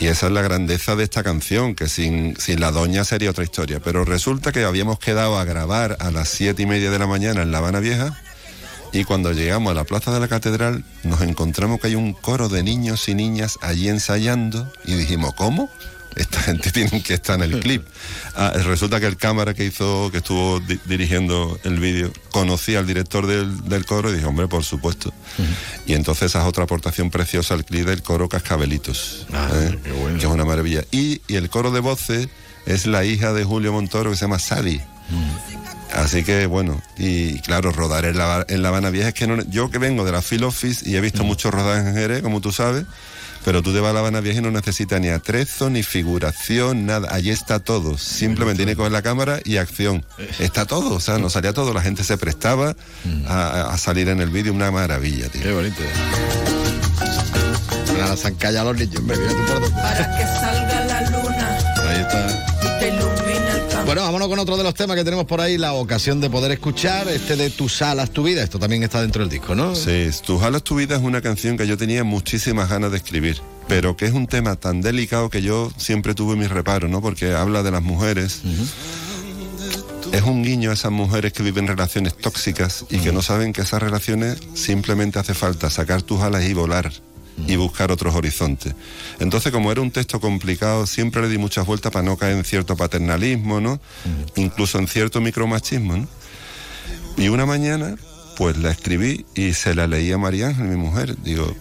[0.04, 3.46] Y esa es la grandeza de esta canción, que sin, sin la doña sería otra
[3.46, 3.80] historia.
[3.80, 7.42] Pero resulta que habíamos quedado a grabar a las siete y media de la mañana
[7.42, 8.14] en La Habana Vieja
[8.92, 12.50] y cuando llegamos a la plaza de la catedral nos encontramos que hay un coro
[12.50, 15.70] de niños y niñas allí ensayando y dijimos, ¿cómo?
[16.16, 17.84] Esta gente tiene que estar en el clip.
[18.36, 22.88] Ah, resulta que el cámara que hizo, que estuvo di- dirigiendo el vídeo, conocía al
[22.88, 25.14] director del, del coro y dijo, hombre, por supuesto.
[25.86, 29.78] Y entonces esa es otra aportación preciosa al clip del coro Cascabelitos, ¿eh?
[30.20, 30.84] que es una maravilla.
[30.92, 32.28] Y, y el coro de voces
[32.66, 34.80] es la hija de Julio Montoro que se llama Sadi.
[35.94, 39.42] Así que bueno, y claro, rodar en la, en la Habana Vieja es que no,
[39.44, 42.42] yo que vengo de la Phil Office y he visto muchos rodajes en Jerez, como
[42.42, 42.86] tú sabes,
[43.46, 46.86] pero tú te vas a la Habana Vieja y no necesitas ni atrezo, ni figuración,
[46.86, 47.10] nada.
[47.12, 47.98] Allí está todo.
[47.98, 50.06] Simplemente tiene que coger la cámara y acción.
[50.40, 51.74] Está todo, o sea, nos salía todo.
[51.74, 52.76] La gente se prestaba
[53.28, 55.44] a, a salir en el vídeo, una maravilla, tío.
[55.44, 55.82] Qué bonito.
[57.98, 60.73] Nada, se han callado los niños, por
[63.94, 66.52] Bueno, vámonos con otro de los temas que tenemos por ahí, la ocasión de poder
[66.52, 68.42] escuchar, este de Tus alas, tu vida.
[68.42, 69.76] Esto también está dentro del disco, ¿no?
[69.76, 73.40] Sí, Tus alas, tu vida es una canción que yo tenía muchísimas ganas de escribir,
[73.68, 77.04] pero que es un tema tan delicado que yo siempre tuve mis reparos, ¿no?
[77.04, 78.42] Porque habla de las mujeres.
[80.12, 83.62] Es un guiño a esas mujeres que viven relaciones tóxicas y que no saben que
[83.62, 86.92] esas relaciones simplemente hace falta sacar tus alas y volar
[87.48, 88.76] y buscar otros horizontes.
[89.20, 92.44] Entonces, como era un texto complicado, siempre le di muchas vueltas para no caer en
[92.46, 93.80] cierto paternalismo, ¿no?
[94.36, 96.08] Incluso en cierto micromachismo, ¿no?
[97.18, 97.96] Y una mañana,
[98.38, 101.16] pues la escribí y se la leí a María Ángel, mi mujer.
[101.24, 101.56] Digo,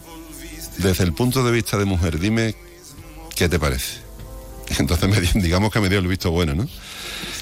[0.78, 2.54] desde el punto de vista de mujer, dime
[3.36, 3.98] qué te parece.
[4.78, 6.68] Entonces, me dio- digamos que me dio el visto bueno, ¿no?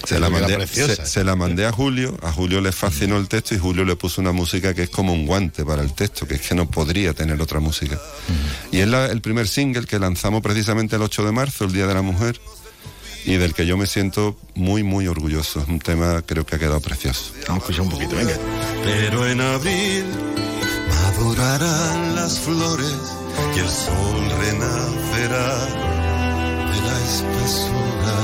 [0.06, 1.04] Se la, mandé, preciosa.
[1.04, 3.96] se- se la mandé a Julio, a Julio le fascinó el texto y Julio le
[3.96, 6.68] puso una música que es como un guante para el texto, que es que no
[6.70, 7.98] podría tener otra música.
[8.72, 11.86] Y es la- el primer single que lanzamos precisamente el 8 de marzo, el Día
[11.86, 12.40] de la Mujer,
[13.26, 15.60] y del que yo me siento muy, muy orgulloso.
[15.60, 17.32] Es un tema creo que ha quedado precioso.
[17.46, 18.32] Vamos a escuchar un poquito, venga.
[18.82, 20.04] Pero en abril
[20.88, 22.94] madurarán las flores
[23.54, 25.66] y el sol renacerá
[26.70, 28.16] de la espesura.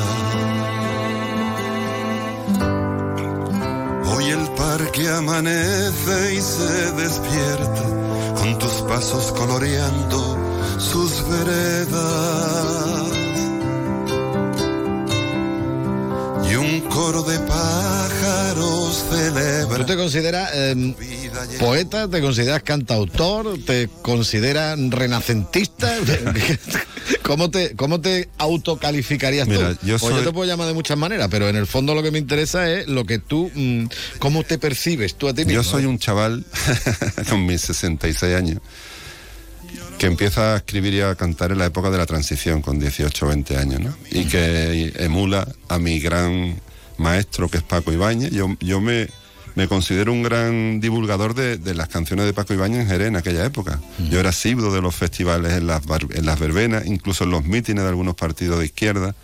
[4.76, 7.82] Mar que amanece y se despierta
[8.38, 10.38] con tus pasos coloreando
[10.78, 13.12] sus veredas.
[16.50, 17.75] Y un coro de pájaros
[19.10, 19.76] celebra.
[19.78, 20.94] ¿Tú te consideras eh,
[21.58, 22.08] poeta?
[22.08, 23.58] ¿Te consideras cantautor?
[23.64, 25.92] ¿Te consideras renacentista?
[27.22, 29.86] ¿Cómo te, ¿Cómo te autocalificarías Mira, tú?
[29.86, 32.02] yo Pues soy- yo te puedo llamar de muchas maneras, pero en el fondo lo
[32.02, 33.86] que me interesa es lo que tú, mm,
[34.18, 35.62] cómo te percibes tú a ti mismo.
[35.62, 36.44] Yo soy un chaval
[37.28, 38.60] con mis 66 años
[39.98, 43.24] que empieza a escribir y a cantar en la época de la transición, con 18
[43.24, 43.96] o 20 años, ¿no?
[44.10, 46.60] Y que emula a mi gran
[46.98, 48.30] maestro, que es Paco Ibáñez.
[48.30, 49.08] Yo, yo me,
[49.54, 53.16] me considero un gran divulgador de, de las canciones de Paco Ibáñez en Jerez en
[53.16, 53.80] aquella época.
[54.10, 57.44] Yo era asiduo de los festivales en las, bar- en las verbenas, incluso en los
[57.44, 59.14] mítines de algunos partidos de izquierda.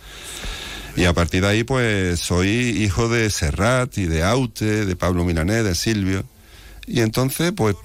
[0.95, 5.25] Y a partir de ahí, pues soy hijo de Serrat y de Aute, de Pablo
[5.25, 6.23] Milanés, de Silvio.
[6.85, 7.75] Y entonces, pues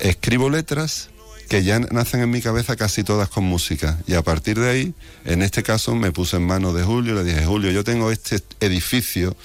[0.00, 1.10] escribo letras
[1.48, 3.98] que ya nacen en mi cabeza casi todas con música.
[4.06, 4.94] Y a partir de ahí,
[5.24, 8.40] en este caso, me puse en manos de Julio, le dije, Julio, yo tengo este
[8.60, 9.36] edificio,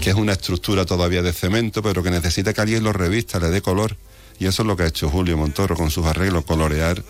[0.00, 3.50] que es una estructura todavía de cemento, pero que necesita que alguien lo revista, le
[3.50, 3.96] dé color.
[4.38, 7.02] Y eso es lo que ha hecho Julio Montoro con sus arreglos, colorear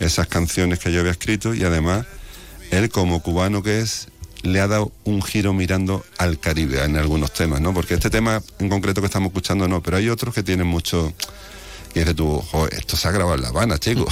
[0.00, 2.06] esas canciones que yo había escrito y además
[2.70, 4.08] él como cubano que es
[4.42, 7.74] le ha dado un giro mirando al Caribe en algunos temas, ¿no?
[7.74, 11.12] Porque este tema en concreto que estamos escuchando no, pero hay otros que tienen mucho
[11.98, 14.06] y dices tú, joder, esto se ha grabado en La Habana, chico.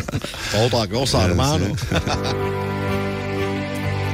[0.66, 1.66] Otra cosa, hermano.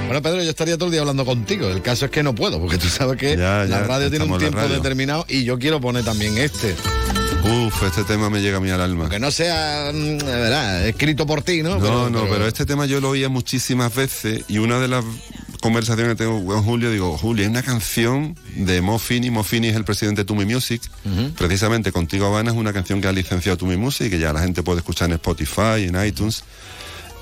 [0.06, 1.68] Bueno, Pedro, yo estaría todo el día hablando contigo.
[1.68, 4.24] El caso es que no puedo, porque tú sabes que Ya, la ya, radio tiene
[4.24, 6.74] un tiempo determinado y yo quiero poner también este.
[7.44, 9.10] Uf, este tema me llega a mí al alma.
[9.10, 10.86] Que no sea, mm, ¿verdad?
[10.88, 11.78] escrito por ti, ¿no?
[11.78, 15.04] No, no, pero este tema yo lo oía muchísimas veces y una de las
[15.60, 19.68] conversaciones que tengo con Julio, digo, Julio, hay una canción de Mo Fini, Mo Fini
[19.68, 20.82] es el presidente de Tumi Music,
[21.36, 24.62] precisamente Contigo Habana es una canción que ha licenciado Tumi Music que ya la gente
[24.62, 26.44] puede escuchar en Spotify, en iTunes.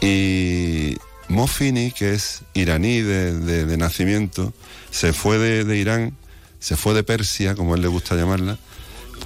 [0.01, 0.97] Y
[1.28, 4.53] Mo Fini, que es iraní de, de- de nacimiento,
[4.91, 6.16] se fue de, de Irán,
[6.61, 8.59] se fue de Persia, como a él le gusta llamarla,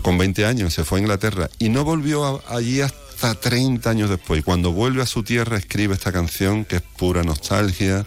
[0.02, 4.08] con 20 años, se fue a Inglaterra y no volvió a- allí hasta 30 años
[4.08, 4.40] después.
[4.40, 8.06] Y cuando vuelve a su tierra escribe esta canción que es pura nostalgia,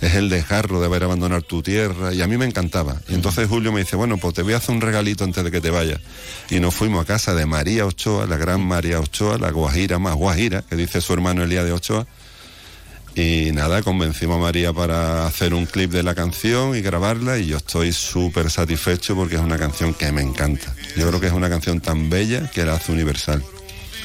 [0.00, 2.96] es el desgarro de haber abandonado tu tierra y a mí me encantaba.
[3.08, 5.50] Y entonces Julio me dice, bueno, pues te voy a hacer un regalito antes de
[5.50, 6.00] que te vayas.
[6.50, 10.14] Y nos fuimos a casa de María Ochoa, la gran María Ochoa, la guajira más
[10.14, 12.06] guajira, que dice su hermano Elías de Ochoa.
[13.14, 17.48] Y nada, convencimos a María para hacer un clip de la canción y grabarla y
[17.48, 20.72] yo estoy súper satisfecho porque es una canción que me encanta.
[20.96, 23.42] Yo creo que es una canción tan bella que la hace universal.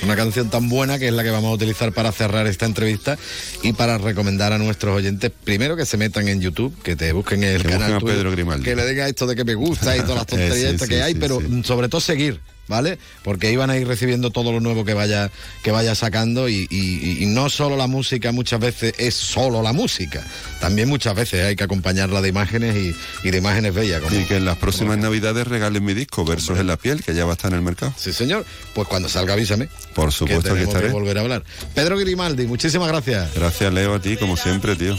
[0.04, 3.18] Una canción tan buena que es la que vamos a utilizar para cerrar esta entrevista
[3.62, 7.44] y para recomendar a nuestros oyentes, primero que se metan en YouTube, que te busquen
[7.44, 8.64] el Que canal busquen a tuyo, Pedro Grimaldi.
[8.66, 10.90] que le diga esto de que me gusta y todas las tonterías Eh, sí, sí,
[10.90, 12.98] que hay, pero sobre todo seguir, ¿vale?
[13.24, 15.30] Porque van a ir recibiendo todo lo nuevo que vaya,
[15.64, 19.74] que vaya sacando y, y- y no solo la música muchas veces es solo la
[19.74, 20.24] música,
[20.60, 22.96] también muchas veces hay que acompañarla de imágenes y,
[23.28, 24.02] y de imágenes bellas.
[24.02, 27.14] Como, Y que en las próximas navidades regalen mi disco, Versos en la piel, que
[27.14, 27.94] ya va a estar en el mercado.
[27.98, 28.46] Sí, señor.
[28.74, 29.68] Pues cuando salga avísame.
[29.94, 30.90] Por supuesto que, tenemos estaré.
[30.92, 31.44] volver a hablar.
[31.76, 33.34] Pedro Grimaldi, muchísimas gracias.
[33.36, 34.96] Gracias, Leo, a ti, como siempre, tío.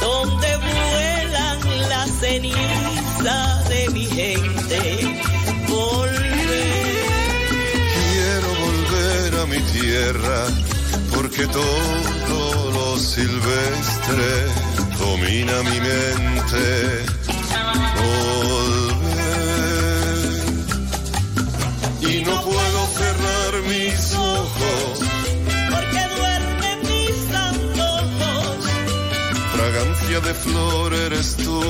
[0.00, 4.63] donde vuelan las cenizas de mi gente.
[9.94, 10.40] Tierra
[11.14, 14.30] porque todo lo silvestre
[14.98, 16.64] domina mi mente.
[18.00, 19.04] Volver.
[22.10, 24.92] Y no puedo cerrar mis ojos.
[25.72, 27.18] Porque duermen mis
[27.50, 28.56] antojos.
[29.56, 31.62] Fragancia de flor eres tú,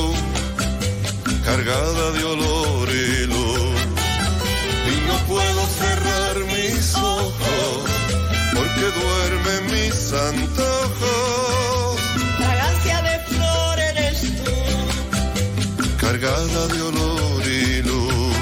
[1.45, 2.74] cargada de olor
[10.05, 12.01] mis antojos,
[12.37, 14.53] Fragancia de flor eres tú.
[15.99, 18.37] cargada de olor y luz.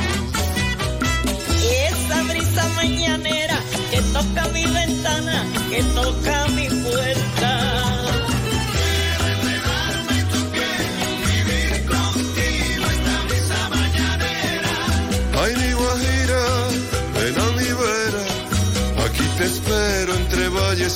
[1.62, 3.58] Y esa brisa mañanera
[3.90, 6.31] que toca mi ventana, que toca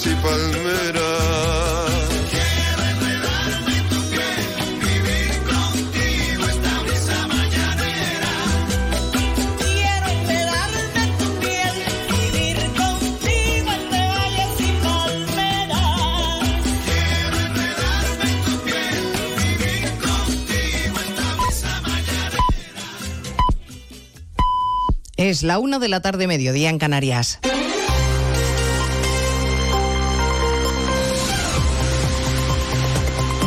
[0.04, 1.02] y palmeras.
[2.30, 4.36] Quiero enredarme en tu piel,
[4.80, 5.38] vivir
[12.74, 16.42] contigo entre valles y palmeras.
[16.84, 19.02] Quiero enredarme en tu piel,
[19.38, 22.44] vivir contigo esta brisa mañanera.
[25.16, 27.38] Es la una de la tarde, mediodía en Canarias.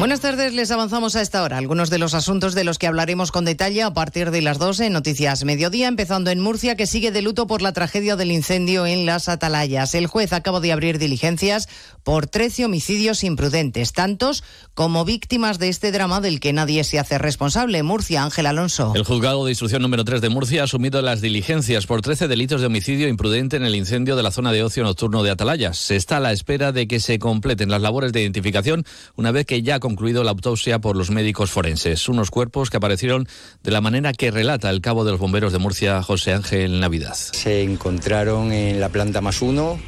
[0.00, 3.30] Buenas tardes, les avanzamos a esta hora algunos de los asuntos de los que hablaremos
[3.30, 7.10] con detalle a partir de las 12 en Noticias Mediodía, empezando en Murcia, que sigue
[7.10, 9.94] de luto por la tragedia del incendio en las Atalayas.
[9.94, 11.68] El juez acaba de abrir diligencias
[12.02, 14.42] por 13 homicidios imprudentes, tantos
[14.72, 17.82] como víctimas de este drama del que nadie se hace responsable.
[17.82, 18.94] Murcia, Ángel Alonso.
[18.94, 22.62] El juzgado de instrucción número 3 de Murcia ha asumido las diligencias por 13 delitos
[22.62, 25.76] de homicidio imprudente en el incendio de la zona de ocio nocturno de Atalayas.
[25.76, 29.44] Se está a la espera de que se completen las labores de identificación una vez
[29.44, 32.08] que ya ha concluido la autopsia por los médicos forenses.
[32.08, 33.26] Unos cuerpos que aparecieron
[33.64, 37.14] de la manera que relata el cabo de los bomberos de Murcia, José Ángel Navidad.
[37.14, 39.80] Se encontraron en la planta más uno,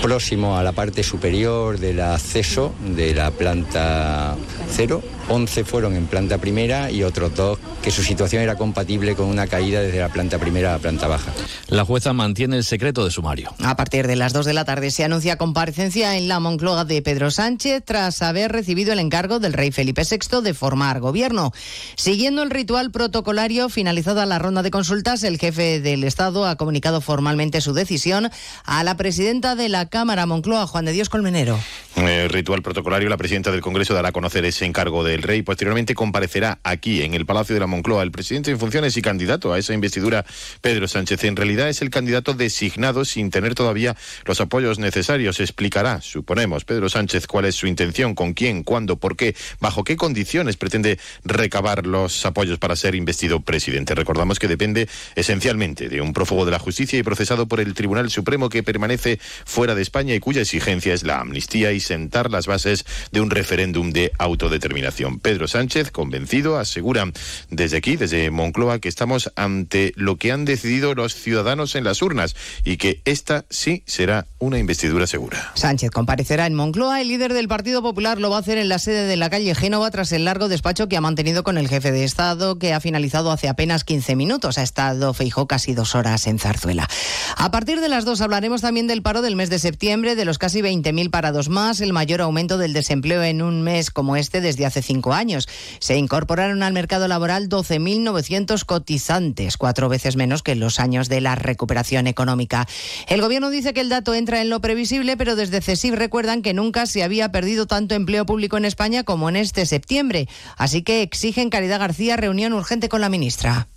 [0.00, 4.34] próximo a la parte superior del acceso de la planta
[4.70, 5.02] cero.
[5.28, 9.46] 11 fueron en planta primera y otros dos que su situación era compatible con una
[9.46, 11.32] caída desde la planta primera a la planta baja.
[11.68, 13.54] La jueza mantiene el secreto de sumario.
[13.62, 17.02] A partir de las 2 de la tarde se anuncia comparecencia en la Moncloa de
[17.02, 21.52] Pedro Sánchez tras haber recibido el encargo del rey Felipe VI de formar gobierno.
[21.96, 27.00] Siguiendo el ritual protocolario, finalizada la ronda de consultas, el jefe del Estado ha comunicado
[27.00, 28.30] formalmente su decisión
[28.64, 31.58] a la presidenta de la Cámara Moncloa, Juan de Dios Colmenero.
[31.96, 35.42] El ritual protocolario, la presidenta del Congreso dará a conocer ese encargo del rey.
[35.42, 39.52] Posteriormente comparecerá aquí, en el Palacio de la Moncloa, el presidente en funciones y candidato
[39.52, 40.24] a esa investidura,
[40.60, 41.24] Pedro Sánchez.
[41.24, 45.40] En realidad es el candidato designado sin tener todavía los apoyos necesarios.
[45.40, 49.96] Explicará, suponemos, Pedro Sánchez cuál es su intención, con quién, cuándo, por qué, bajo qué
[49.96, 53.94] condiciones pretende recabar los apoyos para ser investido presidente.
[53.94, 58.10] Recordamos que depende esencialmente de un prófugo de la justicia y procesado por el Tribunal
[58.10, 62.46] Supremo que permanece fuera de España y cuya exigencia es la amnistía y sentar las
[62.46, 65.07] bases de un referéndum de autodeterminación.
[65.18, 67.10] Pedro Sánchez, convencido, asegura
[67.50, 72.02] desde aquí, desde Moncloa, que estamos ante lo que han decidido los ciudadanos en las
[72.02, 75.52] urnas y que esta sí será una investidura segura.
[75.54, 77.00] Sánchez comparecerá en Moncloa.
[77.00, 79.54] El líder del Partido Popular lo va a hacer en la sede de la calle
[79.54, 82.80] Génova tras el largo despacho que ha mantenido con el jefe de Estado, que ha
[82.80, 84.58] finalizado hace apenas 15 minutos.
[84.58, 86.88] Ha estado Feijó casi dos horas en Zarzuela.
[87.36, 90.38] A partir de las dos hablaremos también del paro del mes de septiembre, de los
[90.38, 94.66] casi 20.000 parados más, el mayor aumento del desempleo en un mes como este desde
[94.66, 95.48] hace cinco años.
[95.78, 101.20] Se incorporaron al mercado laboral 12.900 cotizantes, cuatro veces menos que en los años de
[101.20, 102.66] la recuperación económica.
[103.06, 106.54] El gobierno dice que el dato entra en lo previsible, pero desde CESIF recuerdan que
[106.54, 110.28] nunca se había perdido tanto empleo público en España como en este septiembre.
[110.56, 113.68] Así que exigen Caridad García reunión urgente con la ministra.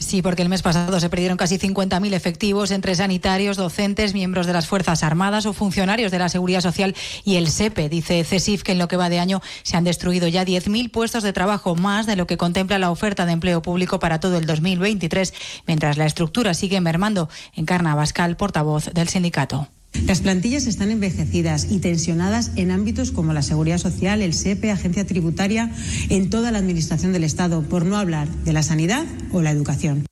[0.00, 4.54] Sí, porque el mes pasado se perdieron casi 50.000 efectivos entre sanitarios, docentes, miembros de
[4.54, 7.90] las Fuerzas Armadas o funcionarios de la Seguridad Social y el SEPE.
[7.90, 11.22] Dice CESIF que en lo que va de año se han destruido ya 10.000 puestos
[11.22, 14.46] de trabajo, más de lo que contempla la oferta de empleo público para todo el
[14.46, 15.34] 2023,
[15.66, 17.28] mientras la estructura sigue mermando.
[17.54, 19.68] Encarna Bascal, portavoz del sindicato.
[20.06, 25.06] Las plantillas están envejecidas y tensionadas en ámbitos como la seguridad social, el SEPE, agencia
[25.06, 25.72] tributaria,
[26.08, 30.06] en toda la administración del Estado, por no hablar de la sanidad o la educación.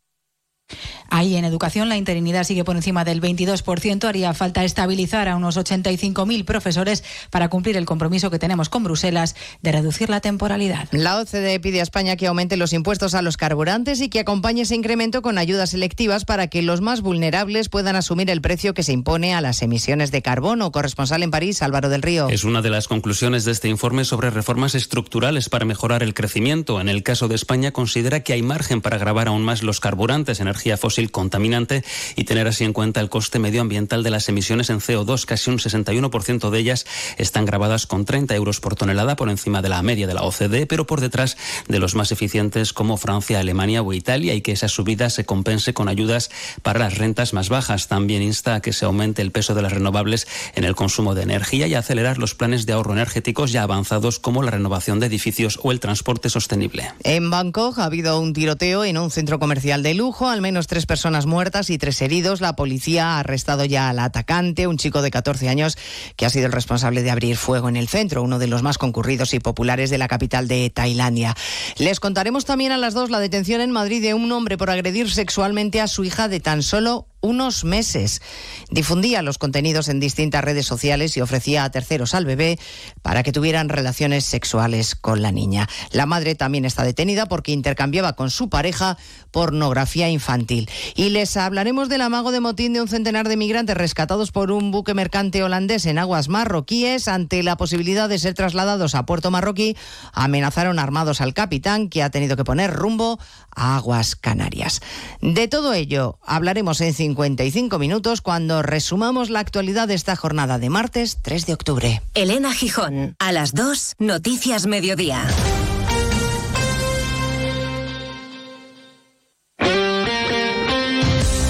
[1.09, 4.05] Ahí en educación la interinidad sigue por encima del 22%.
[4.05, 9.35] Haría falta estabilizar a unos 85.000 profesores para cumplir el compromiso que tenemos con Bruselas
[9.63, 10.89] de reducir la temporalidad.
[10.93, 14.63] La OCDE pide a España que aumente los impuestos a los carburantes y que acompañe
[14.63, 18.83] ese incremento con ayudas selectivas para que los más vulnerables puedan asumir el precio que
[18.83, 20.73] se impone a las emisiones de carbono.
[20.73, 22.29] Corresponsal en París, Álvaro del Río.
[22.29, 26.81] Es una de las conclusiones de este informe sobre reformas estructurales para mejorar el crecimiento.
[26.81, 30.41] En el caso de España, considera que hay margen para grabar aún más los carburantes,
[30.41, 31.85] energía fósil contaminante,
[32.17, 35.25] y tener así en cuenta el coste medioambiental de las emisiones en CO2.
[35.25, 36.87] Casi un 61% de ellas
[37.17, 40.67] están grabadas con 30 euros por tonelada por encima de la media de la OCDE,
[40.67, 41.37] pero por detrás
[41.69, 45.75] de los más eficientes como Francia, Alemania o Italia, y que esa subida se compense
[45.75, 46.31] con ayudas
[46.63, 47.89] para las rentas más bajas.
[47.89, 51.23] También insta a que se aumente el peso de las renovables en el consumo de
[51.23, 55.59] energía y acelerar los planes de ahorro energéticos ya avanzados como la renovación de edificios
[55.63, 56.93] o el transporte sostenible.
[57.05, 60.87] En Bangkok ha habido un tiroteo en un centro comercial de lujo, al menos tres
[60.89, 62.41] personas muertas y tres heridos.
[62.41, 65.79] La policía ha arrestado ya al atacante, un chico de 14 años
[66.17, 68.79] que ha sido el responsable de abrir fuego en el centro, uno de los más
[68.79, 71.37] concurridos y populares de la capital de Tailandia.
[71.77, 75.11] Les contaremos también a las dos la detención en Madrid de un hombre por agredir
[75.11, 78.23] sexualmente a su hija de tan solo unos meses.
[78.71, 82.59] Difundía los contenidos en distintas redes sociales y ofrecía a terceros al bebé
[83.03, 85.69] para que tuvieran relaciones sexuales con la niña.
[85.91, 88.97] La madre también está detenida porque intercambiaba con su pareja
[89.31, 90.71] pornografía infantil.
[90.95, 94.71] Y les hablaremos del amago de motín de un centenar de migrantes rescatados por un
[94.71, 99.77] buque mercante holandés en aguas marroquíes ante la posibilidad de ser trasladados a puerto marroquí.
[100.13, 103.19] Amenazaron armados al capitán que ha tenido que poner rumbo
[103.55, 104.81] a aguas canarias.
[105.21, 110.69] De todo ello hablaremos en 55 minutos cuando resumamos la actualidad de esta jornada de
[110.69, 112.03] martes 3 de octubre.
[112.13, 115.27] Elena Gijón, a las 2, Noticias Mediodía.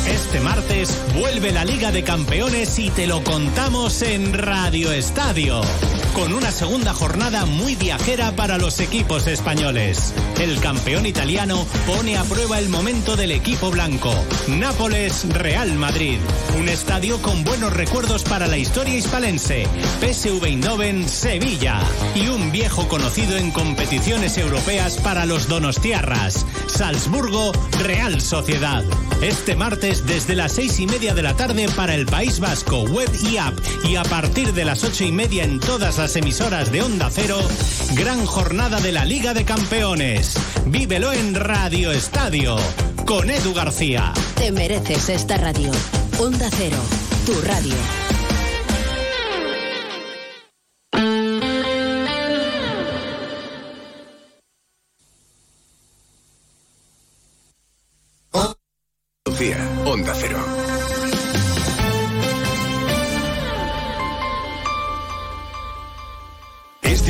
[0.07, 5.63] Este martes vuelve la Liga de Campeones y te lo contamos en Radio Estadio.
[6.19, 10.13] Con una segunda jornada muy viajera para los equipos españoles.
[10.41, 14.13] El campeón italiano pone a prueba el momento del equipo blanco.
[14.49, 16.19] Nápoles Real Madrid.
[16.59, 19.69] Un estadio con buenos recuerdos para la historia hispalense.
[20.01, 21.79] PSV Eindhoven Sevilla.
[22.17, 26.45] Y un viejo conocido en competiciones europeas para los donostiarras.
[26.67, 27.53] Salzburgo
[27.85, 28.83] Real Sociedad.
[29.23, 33.11] Este martes desde las seis y media de la tarde para el País Vasco, web
[33.23, 33.55] y app.
[33.85, 37.39] Y a partir de las ocho y media en todas las emisoras de Onda Cero,
[37.95, 40.35] gran jornada de la Liga de Campeones.
[40.67, 42.57] Vívelo en Radio Estadio
[43.05, 44.13] con Edu García.
[44.37, 45.71] Te mereces esta radio.
[46.19, 46.79] Onda Cero,
[47.27, 48.08] tu radio.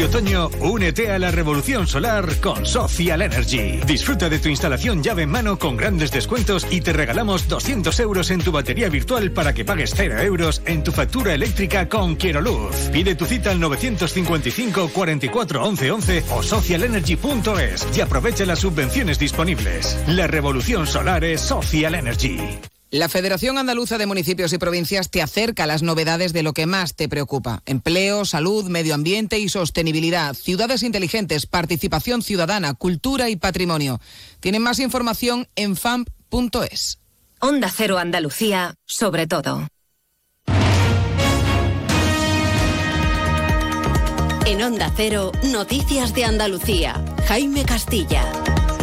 [0.09, 3.81] Otoño, únete a la revolución solar con Social Energy.
[3.87, 8.31] Disfruta de tu instalación llave en mano con grandes descuentos y te regalamos 200 euros
[8.31, 12.41] en tu batería virtual para que pagues 0 euros en tu factura eléctrica con Quiero
[12.41, 12.89] Luz.
[12.91, 19.99] Pide tu cita al 955 44 11 11 o socialenergy.es y aprovecha las subvenciones disponibles.
[20.07, 22.39] La revolución solar es Social Energy.
[22.91, 26.65] La Federación Andaluza de Municipios y Provincias te acerca a las novedades de lo que
[26.65, 27.63] más te preocupa.
[27.67, 34.01] Empleo, salud, medio ambiente y sostenibilidad, ciudades inteligentes, participación ciudadana, cultura y patrimonio.
[34.41, 36.99] Tienen más información en famp.es.
[37.41, 39.69] Onda Cero Andalucía, sobre todo.
[44.47, 47.05] En Onda Cero, Noticias de Andalucía.
[47.27, 48.25] Jaime Castilla.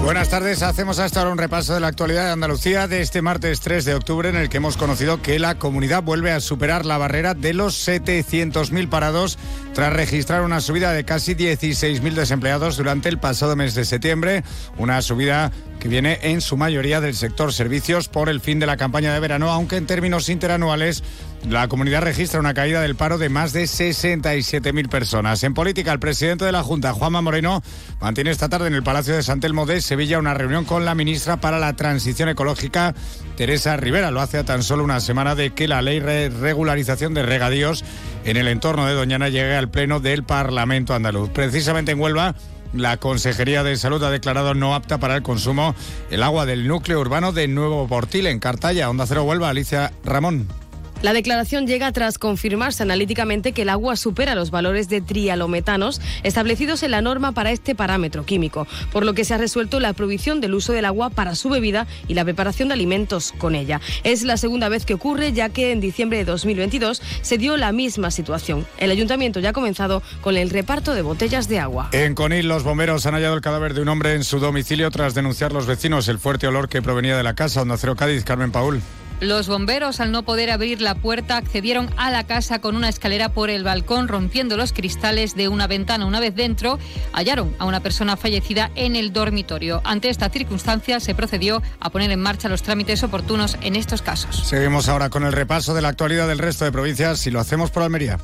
[0.06, 3.60] Buenas tardes, hacemos hasta ahora un repaso de la actualidad de Andalucía de este martes
[3.62, 6.99] 3 de octubre en el que hemos conocido que la comunidad vuelve a superar la
[6.99, 9.39] barrera de los 700.000 parados
[9.74, 14.43] tras registrar una subida de casi 16.000 desempleados durante el pasado mes de septiembre,
[14.78, 18.78] una subida que viene en su mayoría del sector servicios por el fin de la
[18.78, 21.03] campaña de verano, aunque en términos interanuales
[21.50, 25.43] la comunidad registra una caída del paro de más de 67.000 personas.
[25.43, 27.62] En política, el presidente de la Junta, Juanma Moreno,
[28.02, 30.96] mantiene esta tarde en el Palacio de San Telmo de Sevilla una reunión con la
[30.96, 32.96] ministra para la Transición Ecológica,
[33.38, 34.12] Teresa Rivera.
[34.12, 37.84] Lo hace a tan solo una semana de que la ley de regularización de regadíos
[38.24, 41.30] en el entorno de Doñana llegue al Pleno del Parlamento andaluz.
[41.30, 42.36] Precisamente en Huelva,
[42.74, 45.76] la Consejería de Salud ha declarado no apta para el consumo
[46.10, 48.89] el agua del núcleo urbano de Nuevo Portil, en Cartaya.
[48.89, 50.64] Onda Cero Huelva, Alicia Ramón.
[51.06, 56.82] La declaración llega tras confirmarse analíticamente que el agua supera los valores de trialometanos establecidos
[56.82, 60.41] en la norma para este parámetro químico, por lo que se ha resuelto la prohibición
[60.41, 63.82] del uso del agua para su bebida y la preparación de alimentos con ella.
[64.03, 67.72] Es la segunda vez que ocurre, ya que en diciembre de 2022 se dio la
[67.72, 68.66] misma situación.
[68.80, 71.89] El ayuntamiento ya ha comenzado con el reparto de botellas de agua.
[71.91, 75.14] En Conil, los bomberos han hallado el cadáver de un hombre en su domicilio tras
[75.14, 77.62] denunciar los vecinos el fuerte olor que provenía de la casa.
[77.62, 78.82] Onda Cero Cádiz, Carmen Paul.
[79.22, 83.30] Los bomberos, al no poder abrir la puerta, accedieron a la casa con una escalera
[83.30, 86.05] por el balcón, rompiendo los cristales de una ventana.
[86.05, 86.80] Una vez dentro,
[87.13, 89.82] hallaron a una persona fallecida en el dormitorio.
[89.86, 94.47] Ante esta circunstancia, se procedió a poner en marcha los trámites oportunos en estos casos.
[94.47, 97.72] Seguimos ahora con el repaso de la actualidad del resto de provincias y lo hacemos
[97.72, 98.20] por Almería.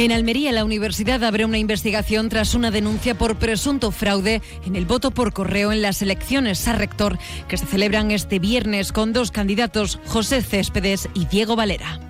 [0.00, 4.86] En Almería, la universidad abre una investigación tras una denuncia por presunto fraude en el
[4.86, 9.30] voto por correo en las elecciones a rector que se celebran este viernes con dos
[9.30, 12.00] candidatos, José Céspedes y Diego Valera.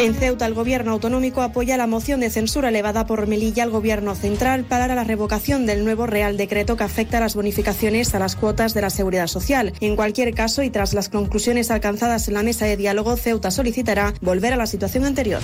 [0.00, 4.16] En Ceuta, el gobierno autonómico apoya la moción de censura elevada por Melilla al gobierno
[4.16, 8.34] central para la revocación del nuevo Real Decreto que afecta a las bonificaciones a las
[8.34, 9.72] cuotas de la seguridad social.
[9.78, 14.14] En cualquier caso, y tras las conclusiones alcanzadas en la mesa de diálogo, Ceuta solicitará
[14.20, 15.40] volver a la situación anterior.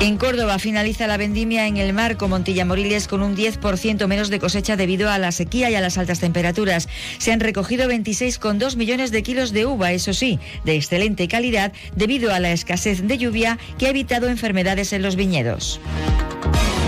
[0.00, 4.38] En Córdoba finaliza la vendimia en el Marco Montilla Moriles con un 10% menos de
[4.38, 6.88] cosecha debido a la sequía y a las altas temperaturas.
[7.18, 12.32] Se han recogido 26,2 millones de kilos de uva, eso sí, de excelente calidad debido
[12.32, 15.80] a la escasez de lluvia que ha evitado enfermedades en los viñedos.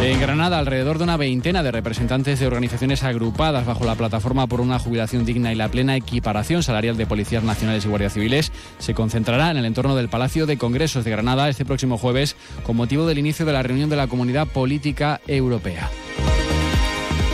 [0.04, 4.60] En Granada, alrededor de una veintena de representantes de organizaciones agrupadas bajo la plataforma por
[4.60, 8.94] una jubilación digna y la plena equiparación salarial de policías nacionales y guardias civiles se
[8.94, 12.34] concentrará en el entorno del Palacio de Congresos de Granada este próximo jueves
[12.64, 15.90] con motivo del inicio de la reunión de la Comunidad Política Europea.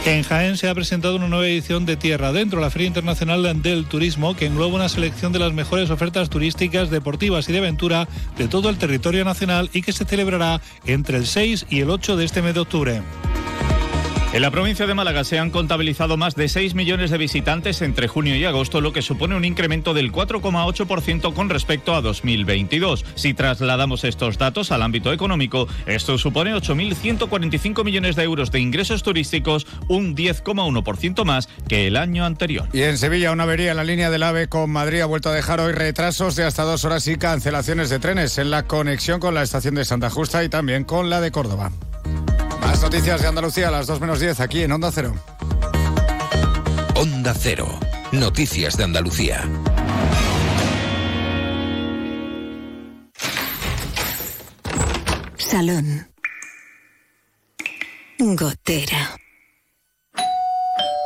[0.05, 3.85] En Jaén se ha presentado una nueva edición de Tierra Dentro, la Feria Internacional del
[3.85, 8.09] Turismo, que engloba una selección de las mejores ofertas turísticas, deportivas y de aventura
[8.39, 12.17] de todo el territorio nacional y que se celebrará entre el 6 y el 8
[12.17, 13.03] de este mes de octubre.
[14.31, 18.09] En la provincia de Málaga se han contabilizado más de 6 millones de visitantes entre
[18.09, 23.07] junio y agosto, lo que supone un incremento del 4,8% con respecto a 2022.
[23.15, 29.03] Si trasladamos estos datos al ámbito económico, esto supone 8.145 millones de euros de ingresos
[29.03, 32.69] turísticos, un 10,1% más que el año anterior.
[32.75, 35.35] Y en Sevilla, una avería en la línea del AVE con Madrid ha vuelto a
[35.35, 39.33] dejar hoy retrasos de hasta dos horas y cancelaciones de trenes en la conexión con
[39.33, 41.73] la estación de Santa Justa y también con la de Córdoba.
[42.61, 45.15] Más noticias de Andalucía a las 2 menos 10 aquí en Onda Cero.
[46.95, 47.79] Onda Cero.
[48.13, 49.49] Noticias de Andalucía.
[55.37, 56.09] Salón.
[58.19, 59.17] Gotera.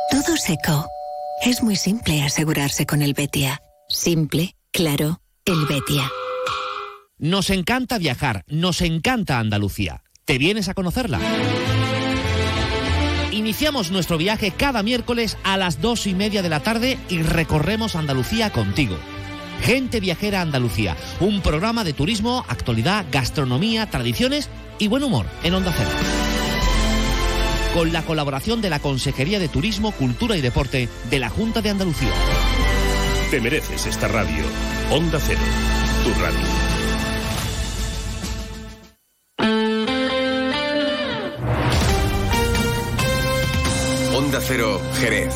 [0.09, 0.87] Todo seco.
[1.43, 3.61] Es muy simple asegurarse con el Betia.
[3.89, 6.09] Simple, claro, el Betia.
[7.17, 10.02] Nos encanta viajar, nos encanta Andalucía.
[10.25, 11.19] ¿Te vienes a conocerla?
[13.31, 17.97] Iniciamos nuestro viaje cada miércoles a las dos y media de la tarde y recorremos
[17.97, 18.95] Andalucía contigo.
[19.63, 24.49] Gente Viajera Andalucía, un programa de turismo, actualidad, gastronomía, tradiciones
[24.79, 25.89] y buen humor en Onda Cero.
[27.73, 31.71] Con la colaboración de la Consejería de Turismo, Cultura y Deporte de la Junta de
[31.71, 32.13] Andalucía.
[33.29, 34.43] Te mereces esta radio.
[34.89, 35.41] Onda Cero,
[36.05, 36.72] tu radio.
[44.45, 45.33] Cero, Jerez.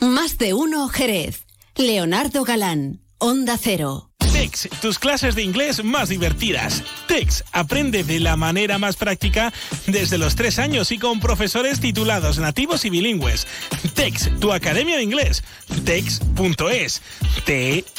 [0.00, 1.46] Más de uno Jerez.
[1.74, 4.09] Leonardo Galán, Onda Cero.
[4.40, 6.82] TEX, tus clases de inglés más divertidas.
[7.06, 9.52] TEX, aprende de la manera más práctica
[9.86, 13.46] desde los tres años y con profesores titulados nativos y bilingües.
[13.92, 15.44] TEX, tu academia de inglés.
[15.84, 17.02] TEX.es.
[17.44, 17.92] T-E-C-S.es.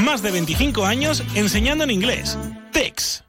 [0.00, 2.38] Más de 25 años enseñando en inglés.
[2.72, 3.24] TEX.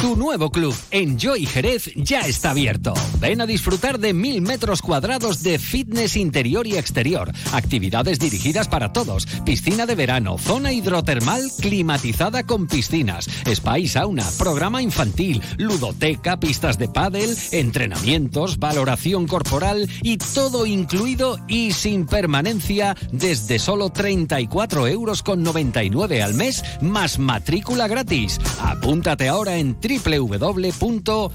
[0.00, 2.94] Tu nuevo club, Enjoy Jerez, ya está abierto.
[3.18, 8.94] Ven a disfrutar de mil metros cuadrados de fitness interior y exterior, actividades dirigidas para
[8.94, 16.40] todos, piscina de verano, zona hidrotermal climatizada con piscinas, spa y sauna, programa infantil, ludoteca,
[16.40, 24.88] pistas de pádel, entrenamientos, valoración corporal y todo incluido y sin permanencia desde solo 34
[24.88, 28.40] euros con 99 al mes más matrícula gratis.
[28.62, 31.30] Apúntate ahora en www.enjoy.es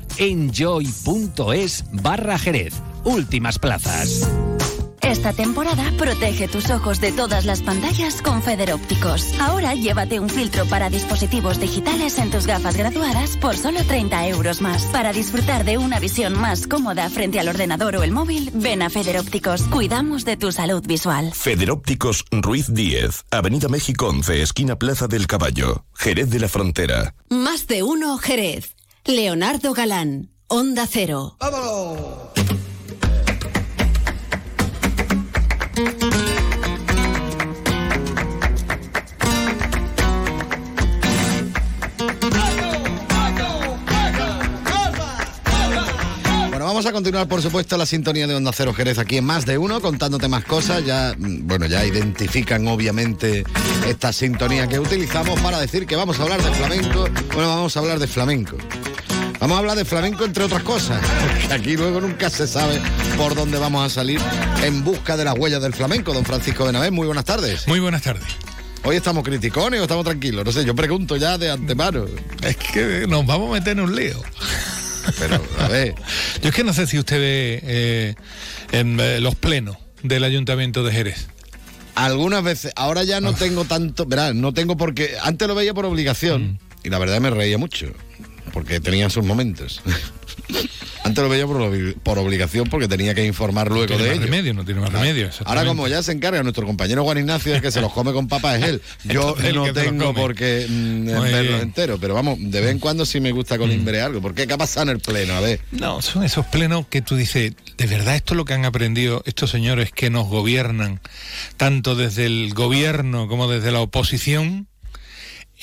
[1.92, 2.74] barra Jerez.
[3.04, 4.30] Últimas plazas.
[5.16, 9.34] Esta temporada protege tus ojos de todas las pantallas con Feder Ópticos.
[9.40, 14.62] Ahora llévate un filtro para dispositivos digitales en tus gafas graduadas por solo 30 euros
[14.62, 14.84] más.
[14.88, 18.90] Para disfrutar de una visión más cómoda frente al ordenador o el móvil, ven a
[18.90, 19.62] Feder Ópticos.
[19.64, 21.32] Cuidamos de tu salud visual.
[21.34, 27.16] Federópticos Ruiz 10, Avenida México 11, esquina Plaza del Caballo, Jerez de la Frontera.
[27.30, 28.76] Más de uno Jerez.
[29.06, 31.38] Leonardo Galán, Onda Cero.
[31.40, 32.34] Bueno,
[46.76, 49.58] vamos a continuar, por supuesto, la sintonía de Onda Cero Jerez aquí en Más de
[49.58, 50.86] Uno, contándote más cosas.
[50.86, 53.46] Ya, mm, bueno, ya identifican obviamente
[53.88, 57.08] esta sintonía que utilizamos para decir que vamos a hablar de flamenco.
[57.34, 58.58] Bueno, vamos a hablar de flamenco.
[59.40, 62.82] Vamos a hablar de flamenco entre otras cosas, porque aquí luego nunca se sabe
[63.18, 64.20] por dónde vamos a salir
[64.64, 66.14] en busca de las huellas del flamenco.
[66.14, 67.68] Don Francisco Benavés, muy buenas tardes.
[67.68, 68.24] Muy buenas tardes.
[68.84, 70.46] Hoy estamos criticones o estamos tranquilos.
[70.46, 72.06] No sé, yo pregunto ya de antemano.
[72.44, 74.22] Es que nos vamos a meter en un lío.
[75.20, 75.96] Pero, a ver.
[76.42, 78.16] Yo es que no sé si usted ve eh,
[78.72, 81.28] en eh, los plenos del Ayuntamiento de Jerez.
[81.94, 85.86] Algunas veces, ahora ya no tengo tanto, verás, no tengo porque antes lo veía por
[85.86, 87.88] obligación y la verdad me reía mucho
[88.56, 89.82] porque tenía sus momentos.
[91.04, 94.18] Antes lo veía por, obli- por obligación porque tenía que informar luego tiene de más
[94.18, 94.26] ello.
[94.26, 97.62] remedio, no tiene más remedio, Ahora como ya se encarga nuestro compañero Juan Ignacio de
[97.62, 98.82] que se los come con papas es él.
[99.04, 103.06] Yo Entonces, no tengo por qué mm, verlos enteros, pero vamos, de vez en cuando
[103.06, 104.20] sí me gusta colimbre algo.
[104.22, 104.48] ¿Por qué?
[104.48, 105.34] ¿Qué ha pasado en el pleno?
[105.36, 105.60] A ver.
[105.72, 109.22] No, son esos plenos que tú dices, de verdad esto es lo que han aprendido
[109.28, 111.02] estos señores que nos gobiernan,
[111.58, 114.68] tanto desde el gobierno como desde la oposición.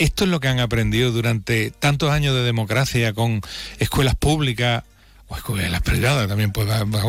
[0.02, 3.40] Esto es lo que han aprendido durante tantos años de democracia con
[3.78, 4.82] escuelas públicas
[5.28, 6.66] o escuelas privadas también, pues,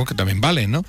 [0.07, 0.85] que también valen, ¿no?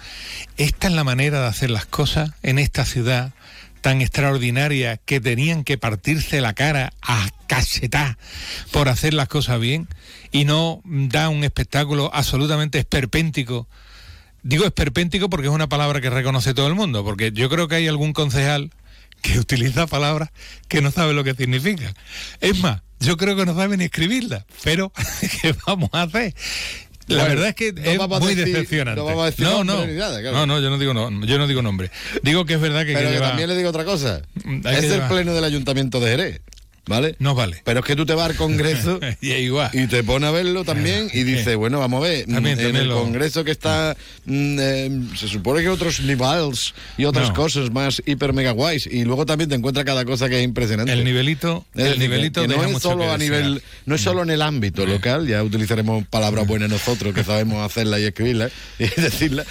[0.59, 3.33] Esta es la manera de hacer las cosas en esta ciudad
[3.81, 8.19] tan extraordinaria que tenían que partirse la cara a cachetar
[8.71, 9.89] por hacer las cosas bien
[10.31, 13.67] y no da un espectáculo absolutamente esperpéntico.
[14.43, 17.77] Digo esperpéntico porque es una palabra que reconoce todo el mundo, porque yo creo que
[17.77, 18.73] hay algún concejal
[19.25, 20.29] que utiliza palabras
[20.69, 21.95] que no sabe lo que significa.
[22.41, 24.93] Es más, yo creo que no sabe ni escribirla, pero
[25.43, 26.35] ¿qué vamos a hacer?
[27.07, 28.99] La Bueno, verdad es que no es muy decir- decepcionante.
[28.99, 30.37] no vamos a decir no, no, nada, claro.
[30.39, 31.91] no, no, yo no digo no, yo no digo nombre.
[32.23, 34.23] Digo que es verdad que, Pero que que lleva- también le digo otra cosa.
[34.65, 36.41] hay es el pleno del Ayuntamiento de Jerez.
[36.87, 37.17] ¿Vale?
[37.19, 37.63] No vale.
[37.65, 39.71] Pero es que tú te vas al Congreso y, igual.
[39.73, 42.77] y te pones a verlo también y dices, bueno, vamos a ver, También, mm, en
[42.77, 47.35] el lo- Congreso que está, mm, eh, se supone que otros niveles y otras No.
[47.35, 50.93] cosas más hiper mega guays y luego también te encuentras cada cosa que es impresionante.
[50.93, 54.01] El nivelito, Es el decir, que- nivelito que no es solo a nivel, no es
[54.03, 58.51] solo en el ámbito local, ya utilizaremos palabras buenas nosotros que sabemos hacerla y escribirla
[58.79, 59.45] y decirla,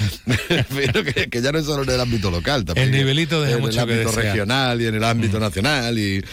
[0.69, 3.57] pero que, que ya no es solo en el ámbito local, también El nivelito deja
[3.57, 6.23] en el ámbito regional y en el ámbito nacional y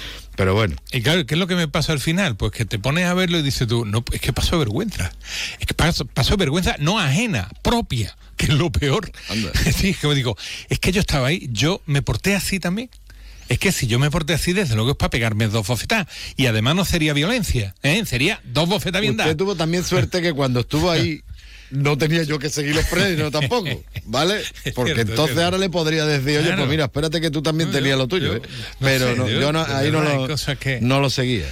[0.40, 0.74] pero bueno.
[0.90, 2.34] Y claro, ¿qué es lo que me pasa al final?
[2.34, 5.12] Pues que te pones a verlo y dices tú, no, es que pasó vergüenza.
[5.58, 9.12] Es que pasó, pasó vergüenza no ajena, propia, que es lo peor.
[9.76, 10.38] Sí, que digo,
[10.70, 12.88] es que yo estaba ahí, yo me porté así también.
[13.50, 16.06] Es que si yo me porté así, desde luego es para pegarme dos bofetadas.
[16.38, 18.02] Y además no sería violencia, ¿eh?
[18.06, 21.22] Sería dos bofetadas bien Usted tuvo también suerte que cuando estuvo ahí
[21.70, 23.68] no tenía yo que seguir los frenos tampoco,
[24.06, 24.40] ¿vale?
[24.74, 25.44] Porque cierto, entonces cierto.
[25.44, 26.56] ahora le podría decir, oye, Claro.
[26.62, 28.42] pues mira, espérate que tú también No, tenías yo- lo tuyo, yo- ¿eh?
[28.42, 30.26] no Pero sé, no, yo- no, ahí no lo,
[30.58, 31.46] que- no lo seguía.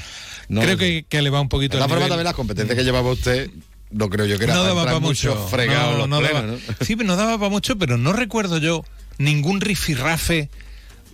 [0.48, 2.08] Creo lo que, que le va un poquito formas, nivel.
[2.08, 3.50] también las competencias que llevaba usted,
[3.90, 5.48] no creo yo que era no daba para mucho.
[5.48, 6.46] fregado No, los no plenos, daba-
[6.78, 6.84] ¿no?
[6.86, 8.84] Sí, pero no daba para mucho, pero no recuerdo yo
[9.18, 10.48] ningún rifirrafe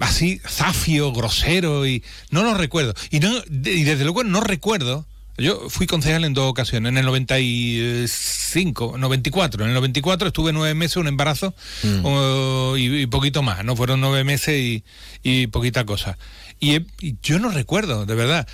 [0.01, 2.95] así zafio, grosero y no lo recuerdo.
[3.11, 5.07] Y no y desde luego no recuerdo.
[5.37, 9.63] Yo fui concejal en dos ocasiones, en el 95, 94.
[9.65, 12.77] En el 94 estuve nueve meses, un embarazo Mm.
[12.77, 13.75] y, y poquito más, ¿no?
[13.77, 14.85] Fueron nueve meses y,
[15.23, 16.17] y poquita cosa.
[16.61, 18.47] Y, he- y yo no recuerdo, de verdad.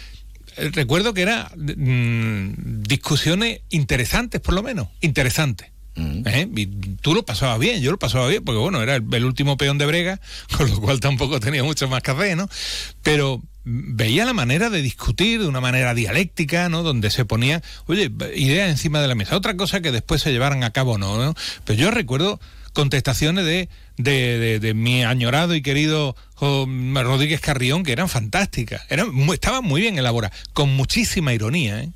[0.57, 5.69] Eh, Recuerdo que era mm, discusiones interesantes, por lo menos, interesantes.
[5.97, 6.49] ¿Eh?
[6.57, 6.67] Y
[7.03, 9.77] tú lo pasabas bien, yo lo pasaba bien, porque bueno, era el, el último peón
[9.77, 10.19] de brega,
[10.57, 12.49] con lo cual tampoco tenía mucho más que hacer, ¿no?
[13.03, 16.83] Pero mm, veía la manera de discutir de una manera dialéctica, ¿no?
[16.83, 19.37] Donde se ponía, oye, ideas encima de la mesa.
[19.37, 21.19] Otra cosa que después se llevaran a cabo, ¿no?
[21.23, 21.35] ¿no?
[21.65, 22.41] Pero yo recuerdo
[22.73, 29.65] contestaciones de, de, de- mi añorado y querido Rodríguez Carrión que eran fantásticas, eran estaban
[29.65, 31.91] muy bien elaboradas, con muchísima ironía, ¿eh?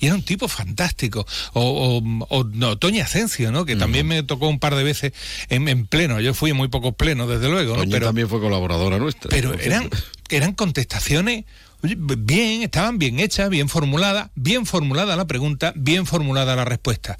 [0.00, 1.26] Y era un tipo fantástico.
[1.52, 3.66] O, o, o no, Toña Asensio, ¿no?
[3.66, 5.12] Que también me tocó un par de veces
[5.50, 6.20] en, en pleno.
[6.20, 9.28] Yo fui en muy pocos plenos, desde luego, Pero, también fue colaboradora nuestra.
[9.28, 9.90] pero eran,
[10.30, 11.44] eran contestaciones
[11.82, 17.18] bien, estaban bien hechas, bien formuladas, bien formulada la pregunta, bien formulada la respuesta.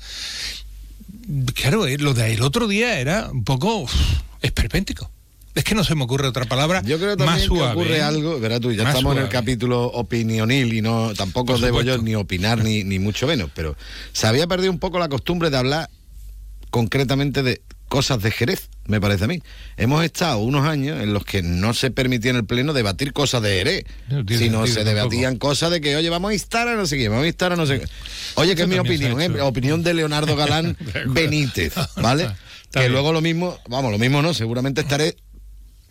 [1.55, 3.87] Claro, eh, lo del otro día era un poco
[4.41, 5.11] esperpéntico.
[5.55, 7.65] Es que no se me ocurre otra palabra Yo creo más también suave.
[7.75, 8.03] que ocurre ¿eh?
[8.03, 12.15] algo, verás tú, ya estamos en el capítulo opinionil y no tampoco debo yo ni
[12.15, 13.77] opinar ni, ni mucho menos, pero
[14.13, 15.91] se había perdido un poco la costumbre de hablar
[16.71, 19.43] concretamente de cosas de Jerez, me parece a mí.
[19.77, 23.43] Hemos estado unos años en los que no se permitía en el Pleno debatir cosas
[23.43, 26.87] de Jerez, No sino se debatían cosas de que, oye, vamos a instar a no
[26.87, 27.87] sé qué, vamos a instar a no sé qué.
[28.37, 29.41] Oye, que es mi opinión, ¿eh?
[29.43, 30.77] opinión de Leonardo Galán
[31.09, 32.31] Benítez, ¿vale?
[32.71, 32.93] que bien.
[32.93, 35.17] luego lo mismo, vamos, lo mismo no, seguramente estaré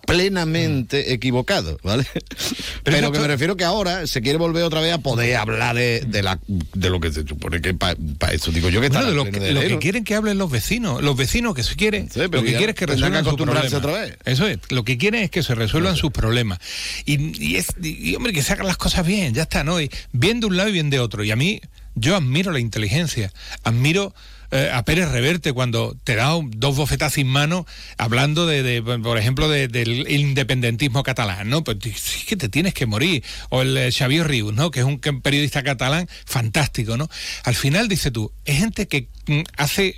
[0.06, 2.06] plenamente equivocado, ¿vale?
[2.84, 6.02] Pero, que me refiero que ahora se quiere volver otra vez a poder hablar de,
[6.08, 7.96] de la, de lo que se supone que para
[8.32, 10.50] eso digo yo que está de lo, que, de lo que quieren que hablen los
[10.50, 13.74] vecinos, los vecinos que se quieren, lo que quieren es que resuelvan sus problemas.
[13.74, 14.18] otra vez.
[14.26, 16.60] Eso es, lo que quieren es que se resuelvan sus problemas.
[17.06, 19.80] Y, y es, y, hombre, que se hagan las cosas bien, ya está, ¿no?
[19.82, 21.24] Y bien de un lado y bien de otro.
[21.24, 21.62] Y a mí,
[21.96, 23.32] yo admiro la inteligencia,
[23.64, 24.14] admiro
[24.52, 27.66] eh, a Pérez Reverte cuando te da dos bofetas sin mano
[27.98, 31.64] hablando de, de, por ejemplo, de- del independentismo catalán, ¿no?
[31.64, 33.24] Pues sí que te tienes que morir.
[33.50, 34.72] O el eh, Xavier Rius, ¿no?
[34.72, 37.10] Que es un periodista catalán fantástico, ¿no?
[37.44, 39.96] Al final, dice tú, es gente que mm, hace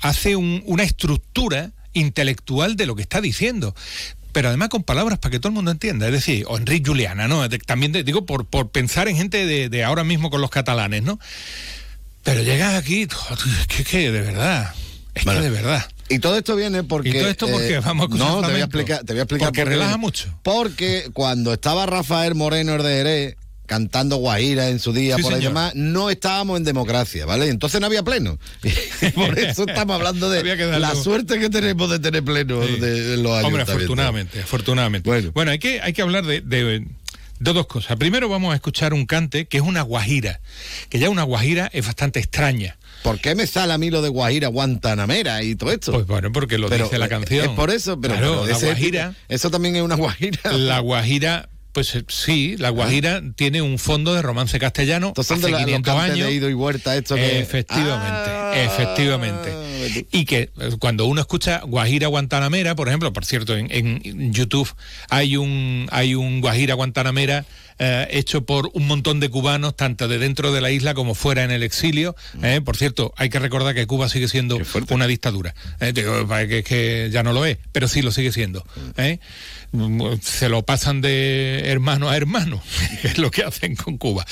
[0.00, 3.74] hace un- una estructura intelectual de lo que está diciendo.
[4.32, 6.06] Pero además con palabras para que todo el mundo entienda.
[6.06, 7.48] Es decir, o Enrique Juliana, ¿no?
[7.66, 11.02] También de- digo por, por pensar en gente de, de ahora mismo con los catalanes,
[11.02, 11.18] ¿no?
[12.22, 13.06] Pero llegas aquí,
[13.78, 14.74] es que, de verdad,
[15.14, 15.86] es que de verdad.
[16.08, 17.10] Y todo esto viene porque.
[17.10, 17.74] ¿Y todo esto por qué?
[17.74, 19.04] eh, Vamos a No, te voy a explicar.
[19.04, 20.38] Te voy a explicar Porque relaja mucho.
[20.42, 25.32] Porque cuando estaba Rafael Moreno el de Jerez cantando Guajira en su día Sí, por
[25.32, 27.46] ahí demás, no estábamos en democracia, ¿vale?
[27.48, 28.36] Entonces no había pleno.
[29.02, 30.42] Y por eso estamos hablando de
[30.80, 33.68] la suerte que tenemos de tener pleno de, de los Hombre, ayuntamientos.
[33.76, 35.30] afortunadamente, afortunadamente.
[35.32, 36.84] Bueno, hay, que, hay que hablar de, de-
[37.40, 37.96] de dos cosas.
[37.96, 40.40] Primero vamos a escuchar un cante que es una guajira,
[40.88, 42.76] que ya una guajira es bastante extraña.
[43.02, 45.92] ¿Por qué me sale a mí lo de Guajira, Guantanamera y todo esto?
[45.92, 47.44] Pues bueno, porque lo Pero, dice la eh, canción.
[47.46, 50.52] Es por eso, pero, Claro, pero la ese- guajira- Eso también es una Guajira.
[50.52, 55.42] La guajira, pues eh, sí, la guajira tiene un fondo de romance castellano hace de
[55.42, 56.26] la- los 500 cantes años.
[56.28, 57.38] de ido y vuelta, esto que...
[57.40, 58.52] Efectivamente, Ah.
[58.64, 60.06] efectivamente.
[60.12, 64.68] Y que eh, cuando uno escucha Guajira Guantanamera, por ejemplo, por cierto, en, en YouTube
[65.08, 67.44] hay un hay un Guajira Guantanamera
[67.78, 71.44] eh, hecho por un montón de cubanos, tanto de dentro de la isla como fuera
[71.44, 72.14] en el exilio.
[72.42, 72.60] eh.
[72.62, 74.58] Por cierto, hay que recordar que Cuba sigue siendo
[74.90, 75.54] una dictadura.
[75.80, 75.92] eh.
[75.94, 78.64] Digo, que, que ya no lo es, pero sí lo sigue siendo.
[78.98, 79.18] eh.
[80.20, 82.60] Se lo pasan de hermano a hermano,
[83.02, 84.26] que es lo que hacen con Cuba.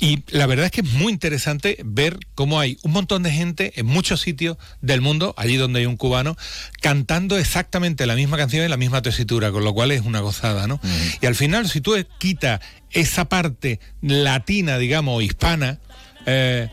[0.00, 3.72] Y la verdad es que es muy interesante ver cómo hay un montón de gente
[3.76, 6.36] en muchos sitios del mundo, allí donde hay un cubano,
[6.80, 10.66] cantando exactamente la misma canción en la misma tesitura, con lo cual es una gozada,
[10.66, 10.80] ¿no?
[11.20, 12.60] Y al final, si tú quitas
[12.90, 15.78] esa parte latina, digamos, hispana,
[16.26, 16.68] eh,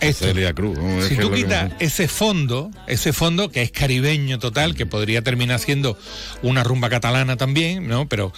[0.00, 0.24] esto.
[0.26, 0.78] Celia Cruz.
[0.78, 1.00] ¿no?
[1.02, 4.74] Es Si tú es lo que- quitas ese fondo, ese fondo que es caribeño total,
[4.74, 5.98] que podría terminar siendo
[6.42, 8.08] una rumba catalana también, ¿no?
[8.08, 8.32] Pero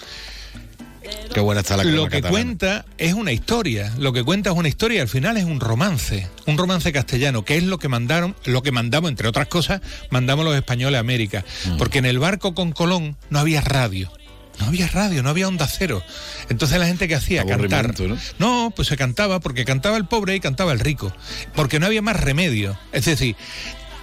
[1.32, 2.30] Qué buena está la lo que catalana.
[2.30, 6.28] cuenta es una historia, lo que cuenta es una historia, al final es un romance,
[6.46, 9.80] un romance castellano, que es lo que mandaron, lo que mandamos, entre otras cosas,
[10.10, 11.76] mandamos los españoles a América, Mm.
[11.76, 14.10] porque en el barco con Colón no había radio.
[14.58, 16.02] No había radio, no había onda cero.
[16.48, 17.86] Entonces la gente que hacía cantar.
[17.86, 18.72] Aburrimiento, ¿no?
[18.74, 21.12] pues se cantaba porque cantaba el pobre y cantaba el rico.
[21.54, 22.78] Porque no había más remedio.
[22.92, 23.36] Es decir,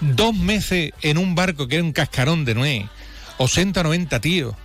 [0.02, 2.86] dos meses en un barco que era un cascarón de nuez.
[3.38, 4.56] 80, 90 tíos.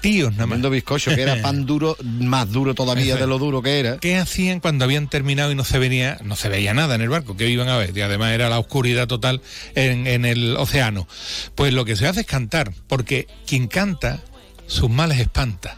[0.00, 0.70] Tíos nada más.
[0.70, 3.98] Bizcocho, que era pan duro, más duro todavía de lo duro que era.
[3.98, 7.08] ¿Qué hacían cuando habían terminado y no se venía, no se veía nada en el
[7.08, 7.36] barco?
[7.36, 7.96] ¿Qué iban a ver?
[7.96, 9.40] Y además era la oscuridad total
[9.74, 11.08] en, en el océano.
[11.56, 14.20] Pues lo que se hace es cantar, porque quien canta
[14.68, 15.76] sus males espanta.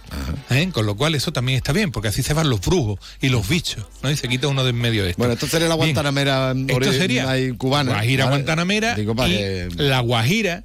[0.51, 0.68] ¿eh?
[0.72, 3.49] Con lo cual eso también está bien, porque así se van los brujos y los
[3.49, 4.11] bichos, ¿no?
[4.11, 5.18] Y se quita uno de en medio de esto.
[5.18, 5.76] Bueno, esto sería la.
[5.76, 7.26] Guantanamera Esto sería
[7.57, 7.93] cubana.
[7.93, 8.36] Guajira ¿vale?
[8.36, 10.64] Guantanamera Digo, y la guajira,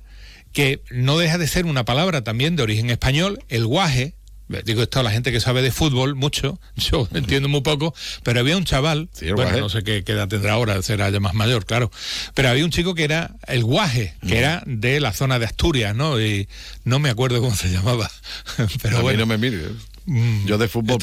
[0.52, 4.15] que no deja de ser una palabra también de origen español, el guaje.
[4.48, 8.40] Digo esto a la gente que sabe de fútbol mucho, yo entiendo muy poco, pero
[8.40, 9.60] había un chaval, bueno, guaje.
[9.60, 11.92] no sé qué, qué edad tendrá ahora, será ya más mayor, claro,
[12.34, 15.96] pero había un chico que era el guaje, que era de la zona de Asturias,
[15.96, 16.22] ¿no?
[16.22, 16.48] Y
[16.84, 18.10] no me acuerdo cómo se llamaba,
[18.82, 19.70] pero a mí no me mire.
[20.06, 21.00] Mm, Yo de fútbol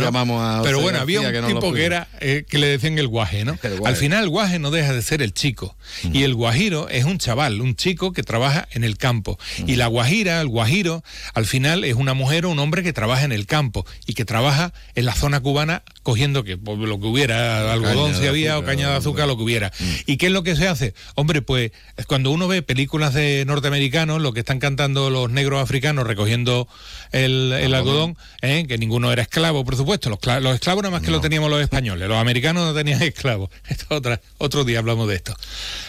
[0.00, 3.06] llamamos a Pero bueno, había un que tipo que era eh, que le decían el
[3.06, 3.56] guaje, ¿no?
[3.62, 3.80] guaje.
[3.84, 5.76] Al final el guaje no deja de ser el chico.
[6.12, 9.38] Y el guajiro es un chaval, un chico que trabaja en el campo.
[9.66, 11.04] Y la guajira, el guajiro,
[11.34, 14.24] al final es una mujer o un hombre que trabaja en el campo y que
[14.24, 18.64] trabaja en la zona cubana cogiendo que pues, lo que hubiera, algodón si había o
[18.64, 19.72] caña de azúcar, lo que hubiera.
[19.76, 19.92] Mm.
[20.06, 20.94] ¿Y qué es lo que se hace?
[21.16, 21.72] Hombre, pues
[22.06, 26.68] cuando uno ve películas de norteamericanos, lo que están cantando los negros africanos recogiendo
[27.10, 28.66] el, el algodón, ¿eh?
[28.68, 30.08] que ninguno era esclavo, por supuesto.
[30.08, 32.06] Los, los esclavos nada más que lo teníamos los españoles.
[32.06, 33.50] Los americanos no tenían esclavos.
[33.66, 35.34] Esto es otra, otro día hablamos de esto,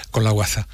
[0.09, 0.67] con la guasa.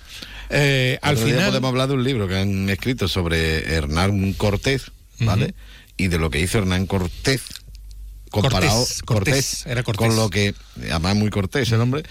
[0.51, 1.47] Eh, al día final...
[1.47, 4.89] podemos hablar de un libro que han escrito sobre Hernán Cortés,
[5.19, 5.53] ¿vale?
[5.97, 7.41] Y de lo que hizo Hernán Cortés
[8.41, 10.07] comparado Cortés, Cortés, era Cortés.
[10.07, 10.53] con lo que
[10.89, 12.03] además muy cortés el hombre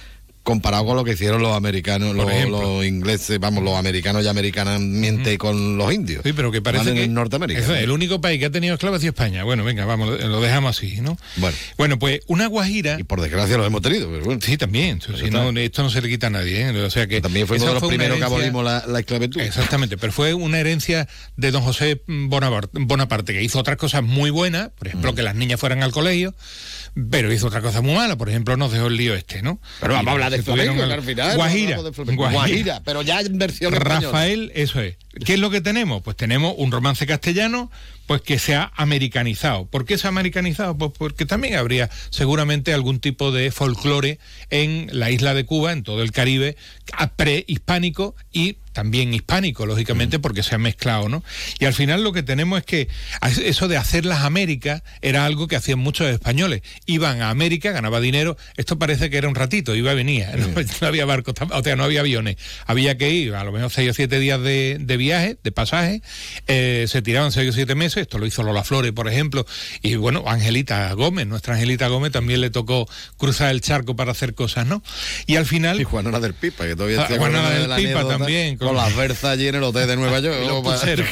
[0.43, 5.77] comparado con lo que hicieron los americanos, los, ingleses, vamos, los americanos y americanamente con
[5.79, 6.23] los indios.
[6.25, 7.61] Sí, pero que parece que en Norteamérica.
[7.61, 9.45] Eso es, el único país que ha tenido esclavos ha sido España.
[9.45, 11.17] Bueno, venga, vamos, lo- dejamos así, ¿no?
[11.37, 11.57] Bueno.
[11.79, 12.97] Bueno, pues una guajira.
[12.99, 14.41] Y por desgracia los hemos tenido, pero bueno.
[14.43, 15.01] Sí, también.
[15.01, 16.69] Si no, esto no se le quita a nadie.
[16.69, 16.81] ¿eh?
[16.83, 19.41] O sea que También fuimos esa de los fue primeros que abolimos la, la esclavitud.
[19.41, 24.31] Exactamente, pero fue una herencia de don José Bonaparte, Bonaparte, que hizo otras cosas muy
[24.31, 26.35] buenas, por ejemplo, que las niñas fueran al colegio,
[27.11, 29.59] pero hizo otra cosa muy mala, por ejemplo, nos dejó el lío este, ¿no?
[29.81, 31.37] Pero vamos a hablar de tuvieron flamenco, al- final.
[31.37, 31.77] Guajira.
[31.79, 32.31] Guajira.
[32.33, 34.01] Guajira, pero ya en versión española.
[34.07, 34.97] Rafael, eso es.
[35.25, 36.03] ¿Qué es lo que tenemos?
[36.03, 37.71] Pues tenemos un romance castellano,
[38.07, 39.67] pues que se ha americanizado.
[39.67, 40.77] ¿Por qué se ha americanizado?
[40.77, 44.19] Pues porque también habría seguramente algún tipo de folclore
[44.51, 46.57] en la isla de Cuba, en todo el Caribe,
[47.17, 51.23] prehispánico y también hispánico, lógicamente, porque se ha mezclado, ¿no?
[51.59, 52.89] Y al final lo que tenemos es que
[53.45, 56.63] eso de hacer las Américas era algo que hacían muchos españoles.
[56.87, 60.49] Iban a América, ganaba dinero, esto parece que era un ratito, iba y venía, no,
[60.81, 62.37] no había barcos, o sea, no había aviones,
[62.67, 66.01] había que ir a lo menos seis o siete días de, de viaje, de pasaje,
[66.47, 69.45] eh, se tiraban seis o siete meses, esto lo hizo Lola Flores, por ejemplo,
[69.83, 74.35] y bueno, Angelita Gómez, nuestra Angelita Gómez también le tocó cruzar el charco para hacer
[74.35, 74.83] cosas, ¿no?
[75.27, 75.81] Y al final...
[75.81, 78.69] Y Juanola del Pipa, que todavía Ah, está de del la Pipa anécdota, también, Con,
[78.69, 80.37] con- las berzas allí en el hotel de Nueva York.
[80.43, 81.07] y los puseros,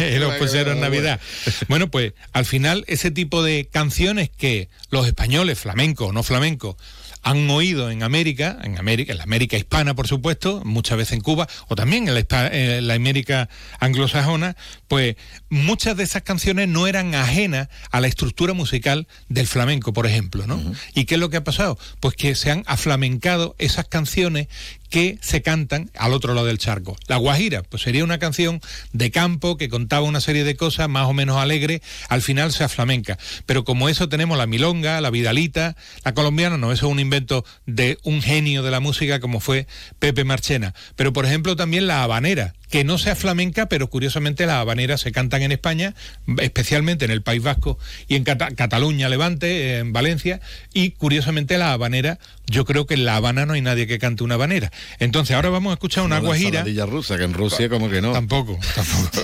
[0.00, 1.20] y los puseros en Navidad.
[1.68, 6.76] Bueno, pues al final ese tipo de canciones que los españoles, flamenco o no flamenco,
[7.22, 11.20] han oído en América, en América, en la América hispana, por supuesto, muchas veces en
[11.20, 13.48] Cuba, o también en la, hispa- en la América
[13.80, 14.56] anglosajona,
[14.86, 15.16] pues
[15.48, 20.46] muchas de esas canciones no eran ajenas a la estructura musical del flamenco, por ejemplo,
[20.46, 20.58] ¿no?
[20.94, 21.78] ¿Y qué es lo que ha pasado?
[22.00, 24.48] Pues que se han aflamencado esas canciones
[24.88, 26.96] que se cantan al otro lado del charco.
[27.06, 28.60] La Guajira, pues sería una canción
[28.92, 32.64] de campo que contaba una serie de cosas más o menos alegres, al final se
[32.64, 33.18] aflamenca.
[33.46, 37.44] Pero como eso tenemos la milonga, la vidalita, la colombiana, no, eso es un invento
[37.66, 39.66] de un genio de la música como fue
[39.98, 40.74] Pepe Marchena.
[40.96, 45.10] Pero por ejemplo también la habanera, que no se aflamenca, pero curiosamente las habaneras se
[45.12, 45.94] cantan en España,
[46.38, 50.40] especialmente en el País Vasco y en Cata- Cataluña, Levante, en Valencia,
[50.74, 54.22] y curiosamente la habanera, yo creo que en La Habana no hay nadie que cante
[54.24, 54.70] una habanera.
[54.98, 56.64] Entonces ahora vamos a escuchar una la guajira.
[56.86, 58.12] rusa, que en Rusia como que no.
[58.12, 59.22] Tampoco, tampoco.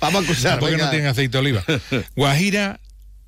[0.00, 0.84] Vamos a escuchar, Tampoco venga.
[0.84, 1.64] no tienen aceite de oliva.
[2.16, 2.80] Guajira.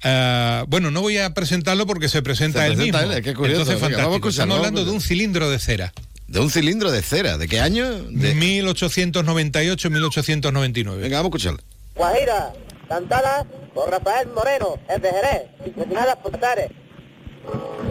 [0.02, 3.12] ah, bueno, no voy a presentarlo porque se presenta Se él presenta mismo.
[3.14, 4.10] él, qué curioso, Entonces, venga, fantástico.
[4.20, 5.92] vamos Estamos hablando de un cilindro de cera.
[6.26, 7.38] De un cilindro de cera.
[7.38, 7.86] ¿De qué año?
[8.10, 8.34] De...
[8.34, 10.96] 1898-1899.
[10.96, 11.60] Venga, vamos a escucharlo.
[11.94, 12.52] Guajira,
[12.88, 15.42] cantada por Rafael Moreno, el de Jerez,
[15.76, 16.70] destinada por Tares.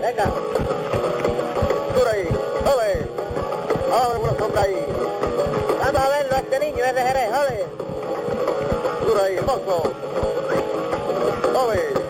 [0.02, 0.26] Venga.
[1.96, 2.28] Duro ahí,
[2.66, 3.08] ole.
[3.94, 4.76] Ole, una sombra ahí.
[5.80, 7.66] Vamos a verlo, este niño es de Jerez, ole.
[9.06, 9.94] Duro ahí, mozo.
[11.56, 12.03] Ole.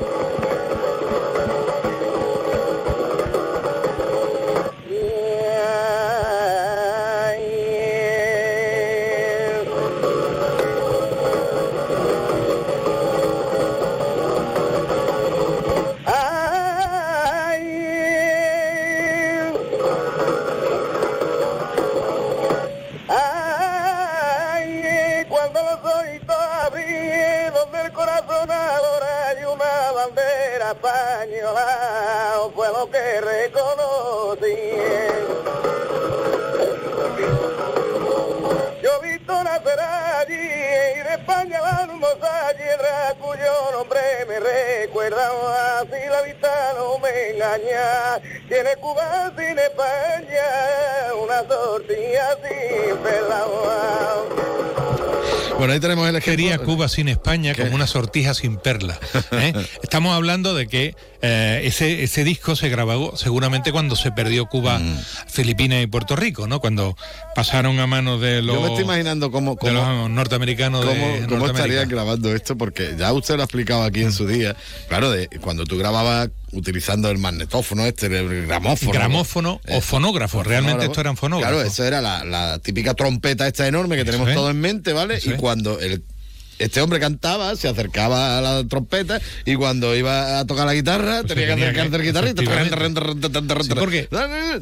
[47.58, 50.43] Tiene Cuba sin España,
[51.24, 54.43] una tortilla sin pelado.
[55.60, 56.32] Bueno, ahí tenemos el ejemplo.
[56.43, 58.99] Sería Cuba sin España como una sortija sin perla.
[59.32, 59.54] ¿eh?
[59.84, 64.80] Estamos hablando de que eh, ese, ese disco se grabó seguramente cuando se perdió Cuba,
[64.80, 64.97] Mm.
[65.28, 66.60] Filipinas y Puerto Rico, ¿no?
[66.60, 66.97] Cuando
[67.36, 71.28] pasaron a manos de los, Yo me estoy imaginando cómo, de los norteamericanos cómo, de
[71.28, 74.56] cómo estarían grabando esto, porque ya usted lo ha explicado aquí en su día.
[74.88, 78.91] Claro, de cuando tú grababas utilizando el magnetófono, este, el gramófono.
[78.91, 80.43] Gramófono o fonógrafo.
[80.43, 81.56] Realmente esto eran fonógrafos.
[81.56, 84.36] Claro, eso era la, la típica trompeta esta enorme que tenemos es.
[84.36, 85.16] todo en mente, ¿vale?
[85.16, 85.39] Eso y es.
[85.39, 86.04] cuando el
[86.60, 91.24] este hombre cantaba, se acercaba a la trompeta y cuando iba a tocar la guitarra
[91.24, 92.41] tenía que acercarse al guitarrista.
[93.64, 94.08] Sí, porque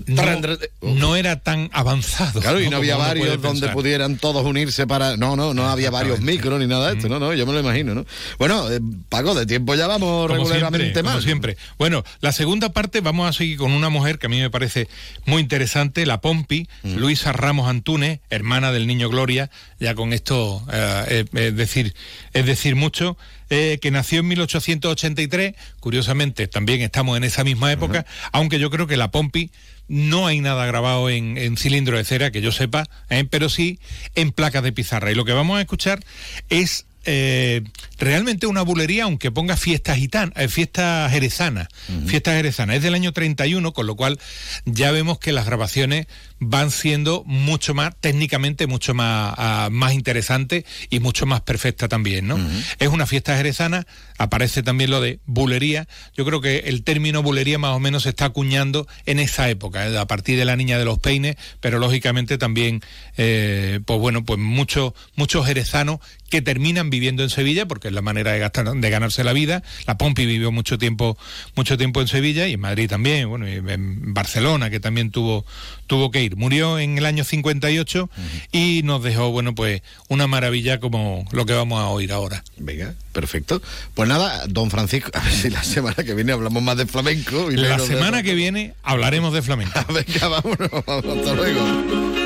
[0.08, 2.42] no, no era tan avanzado.
[2.42, 5.18] Claro, y no había varios donde pudieran todos unirse para.
[5.18, 7.60] No, no, no había varios micros ni nada de esto, no, no, yo me lo
[7.60, 8.06] imagino, ¿no?
[8.38, 8.80] Bueno, eh,
[9.10, 11.14] Paco, de tiempo ya vamos Como regularmente siempre, mal.
[11.14, 11.58] como siempre.
[11.78, 14.88] Bueno, la segunda parte vamos a seguir con una mujer que a mí me parece
[15.26, 16.96] muy interesante, la Pompi, Mm.
[16.98, 21.96] Luisa Ramos Antúnez, hermana del niño Gloria, ya con esto eh, eh, es decir,
[22.34, 23.18] es decir mucho,
[23.50, 28.88] eh, que nació en 1883, curiosamente también estamos en esa misma época, aunque yo creo
[28.88, 29.52] que la Pompi
[29.88, 33.26] no hay nada grabado en, en cilindro de cera, que yo sepa, ¿eh?
[33.30, 33.80] pero sí
[34.16, 35.12] en placas de pizarra.
[35.12, 36.04] Y lo que vamos a escuchar
[36.50, 37.64] es eh,
[37.98, 41.70] realmente una bulería, aunque ponga fiesta gitana, eh, fiesta jerezana,
[42.06, 42.76] fiesta jerezana.
[42.76, 44.20] Es del año 31, con lo cual
[44.66, 46.08] ya vemos que las grabaciones
[46.40, 52.28] van siendo mucho más, técnicamente mucho más, ah, más interesantes y mucho más perfecta también,
[52.28, 52.40] ¿no?
[52.80, 53.86] Es una fiesta jerezana,
[54.22, 55.88] aparece también lo de bulería.
[56.16, 59.88] Yo creo que el término bulería más o menos se está acuñando en esa época,
[59.88, 59.98] ¿eh?
[59.98, 62.82] a partir de la niña de los peines, pero lógicamente también,
[63.18, 66.00] eh, pues bueno, pues muchos muchos jerezanos
[66.30, 69.64] que terminan viviendo en Sevilla, porque es la manera de, gastar, de ganarse la vida.
[69.86, 71.18] La Pompi vivió mucho tiempo,
[71.56, 75.46] mucho tiempo en Sevilla y en Madrid también, bueno, y en Barcelona, que también tuvo,
[75.92, 76.38] tuvo que ir.
[76.38, 78.10] Murió en el año 58
[78.54, 82.46] y nos dejó, bueno, pues una maravilla como lo que vamos a oír ahora.
[82.56, 83.62] Venga, perfecto.
[83.94, 87.52] Pues nada, don Francisco, a ver si la semana que viene hablamos más de flamenco.
[87.52, 89.78] Y La de- semana que viene hablaremos de flamenco.
[89.90, 92.21] Venga, vámonos, hasta luego.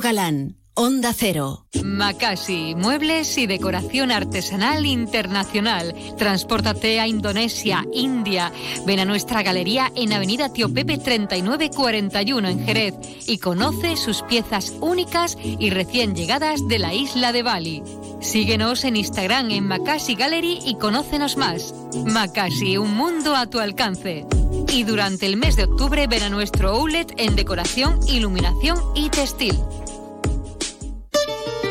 [0.00, 0.56] Galán.
[0.76, 1.66] Onda Cero.
[1.84, 5.94] Makasi, muebles y decoración artesanal internacional.
[6.18, 8.50] Transpórtate a Indonesia, India.
[8.84, 12.94] Ven a nuestra galería en Avenida Tío Pepe 3941 en Jerez
[13.28, 17.82] y conoce sus piezas únicas y recién llegadas de la isla de Bali.
[18.20, 21.72] Síguenos en Instagram en Makasi Gallery y conócenos más.
[22.04, 24.26] Makasi, un mundo a tu alcance.
[24.72, 29.56] Y durante el mes de octubre ven a nuestro outlet en decoración, iluminación y textil.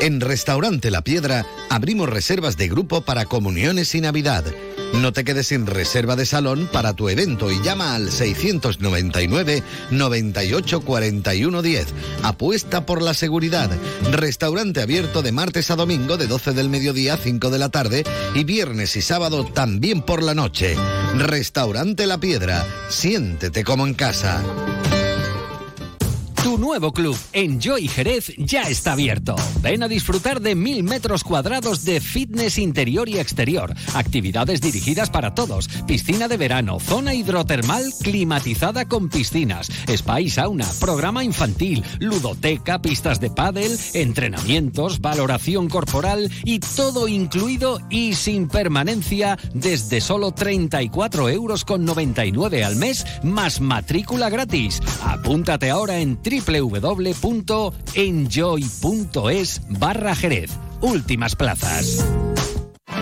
[0.04, 4.44] En Restaurante La Piedra abrimos reservas de grupo para comuniones y Navidad.
[4.96, 10.82] No te quedes sin reserva de salón para tu evento y llama al 699 98
[10.82, 11.88] 41 10.
[12.22, 13.72] Apuesta por la seguridad.
[14.12, 18.04] Restaurante abierto de martes a domingo de 12 del mediodía a 5 de la tarde
[18.36, 20.76] y viernes y sábado también por la noche.
[21.18, 22.68] Restaurante La Piedra.
[22.90, 24.44] Siéntete como en casa.
[26.44, 29.34] Tu nuevo club, Enjoy Jerez, ya está abierto.
[29.62, 35.36] Ven a disfrutar de mil metros cuadrados de fitness interior y exterior, actividades dirigidas para
[35.36, 42.82] todos, piscina de verano, zona hidrotermal climatizada con piscinas, spa y sauna, programa infantil, ludoteca,
[42.82, 51.30] pistas de pádel, entrenamientos, valoración corporal y todo incluido y sin permanencia desde solo 34
[51.30, 54.82] euros con 99 al mes más matrícula gratis.
[55.06, 57.62] Apúntate ahora en www.enjoy.es
[59.70, 60.52] barra Jerez.
[60.82, 62.33] Últimas plazas.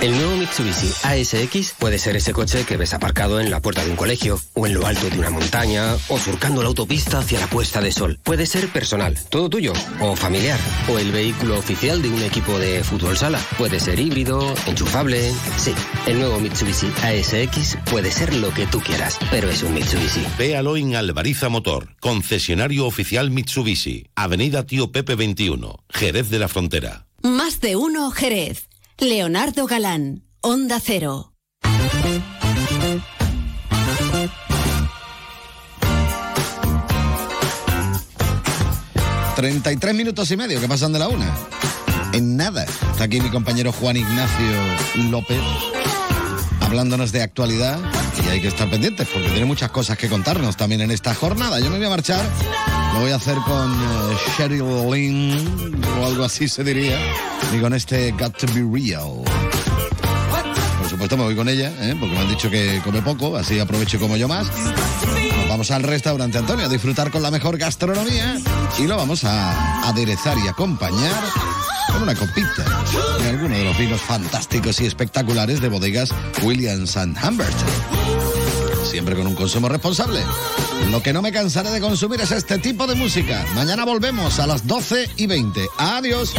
[0.02, 3.92] El nuevo Mitsubishi ASX puede ser ese coche que ves aparcado en la puerta de
[3.92, 7.46] un colegio, o en lo alto de una montaña, o surcando la autopista hacia la
[7.46, 8.20] puesta de sol.
[8.24, 10.60] Puede ser personal, todo tuyo, o familiar,
[10.90, 13.40] o el vehículo oficial de un equipo de fútbol sala.
[13.60, 15.32] Puede ser híbrido, enchufable.
[15.58, 15.76] Sí,
[16.08, 20.26] el nuevo Mitsubishi ASX puede ser lo que tú quieras, pero es un Mitsubishi.
[20.36, 27.06] Véalo en Alvariza Motor, concesionario oficial Mitsubishi, Avenida Tío Pepe 21, Jerez de la Frontera.
[27.22, 28.71] Más de uno Jerez.
[29.02, 30.26] Leonardo Galán.
[30.42, 31.34] Onda Cero.
[39.36, 41.36] ...33 minutos y medio que pasan de la una.
[42.14, 42.64] En nada.
[42.64, 45.42] Está aquí mi compañero Juan Ignacio López...
[46.60, 47.80] ...hablándonos de actualidad...
[48.24, 51.60] ...y hay que estar pendientes porque tiene muchas cosas que contarnos también en esta jornada.
[51.60, 52.24] Yo me voy a marchar...
[52.94, 55.82] ...lo voy a hacer con eh, Lynn...
[56.00, 57.00] ...o algo así se diría...
[57.54, 59.24] ...y con este Got to Be Real...
[60.80, 61.96] Por supuesto me voy con ella, ¿eh?
[61.98, 64.48] porque me han dicho que come poco, así aprovecho como yo más.
[64.48, 68.38] Nos vamos al restaurante Antonio a disfrutar con la mejor gastronomía
[68.78, 71.24] y lo vamos a aderezar y acompañar
[71.92, 72.66] con una copita
[73.20, 77.56] de alguno de los vinos fantásticos y espectaculares de bodegas Williams and Humbert.
[78.84, 80.22] Siempre con un consumo responsable.
[80.90, 83.46] Lo que no me cansaré de consumir es este tipo de música.
[83.56, 85.68] Mañana volvemos a las 12 y 20.
[85.78, 86.34] Adiós.